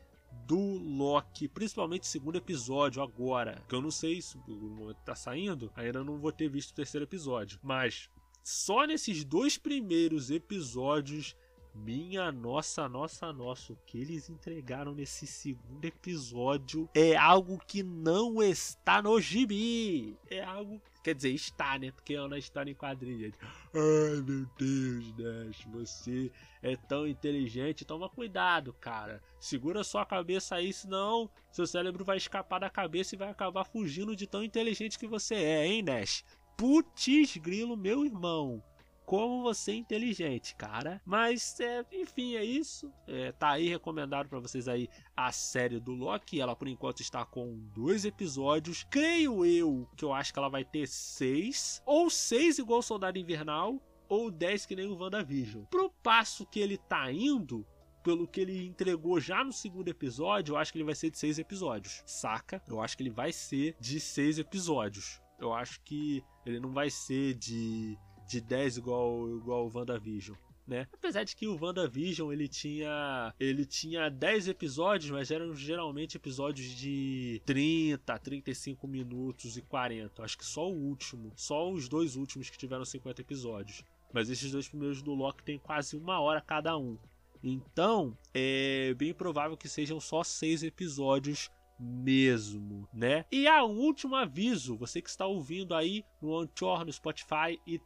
[0.46, 5.72] do Loki, principalmente o segundo episódio agora, que eu não sei se momento tá saindo,
[5.74, 8.08] ainda não vou ter visto o terceiro episódio, mas
[8.44, 11.36] só nesses dois primeiros episódios
[11.78, 18.42] minha nossa, nossa, nossa, o que eles entregaram nesse segundo episódio é algo que não
[18.42, 20.16] está no gibi.
[20.30, 20.82] É algo.
[21.02, 21.92] Quer dizer, está, né?
[21.92, 23.32] Porque é uma história em quadrilha.
[23.74, 26.30] Ai meu Deus, Nash, você
[26.62, 27.84] é tão inteligente.
[27.84, 29.22] Toma cuidado, cara.
[29.38, 34.16] Segura sua cabeça aí, senão seu cérebro vai escapar da cabeça e vai acabar fugindo
[34.16, 36.24] de tão inteligente que você é, hein, Nash?
[36.56, 38.62] Putz, grilo, meu irmão
[39.08, 41.00] como você é inteligente, cara.
[41.02, 42.92] Mas, é, enfim, é isso.
[43.06, 44.86] É, tá aí recomendado para vocês aí
[45.16, 46.38] a série do Loki.
[46.38, 48.86] Ela, por enquanto, está com dois episódios.
[48.90, 51.82] Creio eu que eu acho que ela vai ter seis.
[51.86, 53.80] Ou seis igual Soldado Invernal.
[54.10, 55.64] Ou dez que nem o WandaVision.
[55.70, 57.66] Pro passo que ele tá indo,
[58.04, 61.16] pelo que ele entregou já no segundo episódio, eu acho que ele vai ser de
[61.16, 62.02] seis episódios.
[62.04, 62.62] Saca?
[62.68, 65.18] Eu acho que ele vai ser de seis episódios.
[65.40, 67.96] Eu acho que ele não vai ser de
[68.28, 70.36] de 10 igual, igual o WandaVision.
[70.66, 70.86] Né?
[70.92, 76.68] Apesar de que o WandaVision ele tinha ele tinha 10 episódios, mas eram geralmente episódios
[76.76, 80.22] de 30, 35 minutos e 40.
[80.22, 83.82] Acho que só o último, só os dois últimos que tiveram 50 episódios.
[84.12, 86.98] Mas esses dois primeiros do Loki tem quase uma hora cada um.
[87.42, 93.24] Então, é bem provável que sejam só seis episódios mesmo, né?
[93.30, 97.80] E há um último aviso, você que está ouvindo aí no Anchor, no Spotify e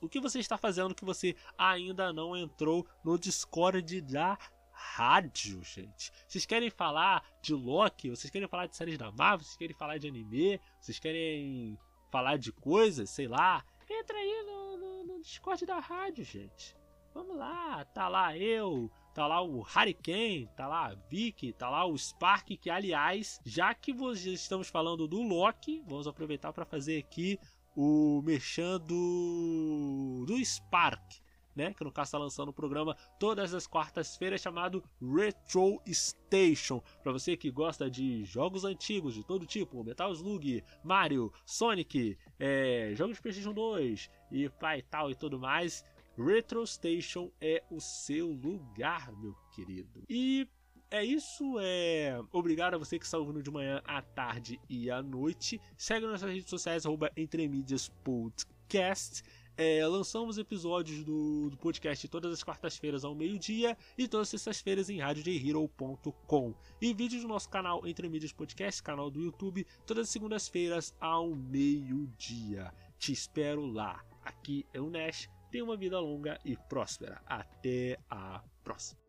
[0.00, 4.38] O que você está fazendo que você ainda não entrou no Discord da
[4.72, 6.10] rádio, gente?
[6.26, 8.10] Vocês querem falar de Loki?
[8.10, 9.44] Vocês querem falar de séries da Marvel?
[9.44, 10.60] Vocês querem falar de anime?
[10.80, 11.78] Vocês querem
[12.10, 13.10] falar de coisas?
[13.10, 13.64] Sei lá.
[13.88, 16.74] Entra aí no, no, no Discord da rádio, gente.
[17.14, 21.84] Vamos lá, tá lá eu, tá lá o Hurricane, tá lá a Vicky, tá lá
[21.84, 27.38] o Spark, que aliás, já que estamos falando do Loki, vamos aproveitar para fazer aqui
[27.74, 31.20] o merchan do, Spark,
[31.54, 31.72] né?
[31.74, 36.82] Que no caso está lançando o programa todas as quartas-feiras chamado Retro Station.
[37.02, 42.92] Para você que gosta de jogos antigos de todo tipo, Metal Slug, Mario, Sonic, é,
[42.94, 45.84] jogos de PlayStation 2 e pai tal e tudo mais.
[46.16, 50.04] Retro Station é o seu lugar, meu querido.
[50.08, 50.46] E
[50.92, 52.22] é isso, é.
[52.30, 55.60] Obrigado a você que está ouvindo de manhã, à tarde e à noite.
[55.76, 59.22] Segue nas redes sociais, arroba Entremídias Podcast.
[59.56, 64.88] É, lançamos episódios do, do, podcast todas as quartas-feiras ao meio-dia e todas as sextas-feiras
[64.88, 66.54] em radiojhero.com.
[66.80, 71.34] E vídeos do nosso canal Entre Mídias Podcast, canal do YouTube, todas as segundas-feiras ao
[71.34, 72.72] meio-dia.
[72.98, 74.04] Te espero lá.
[74.24, 75.28] Aqui é o Nash.
[75.50, 77.20] Tenha uma vida longa e próspera.
[77.26, 79.01] Até a próxima.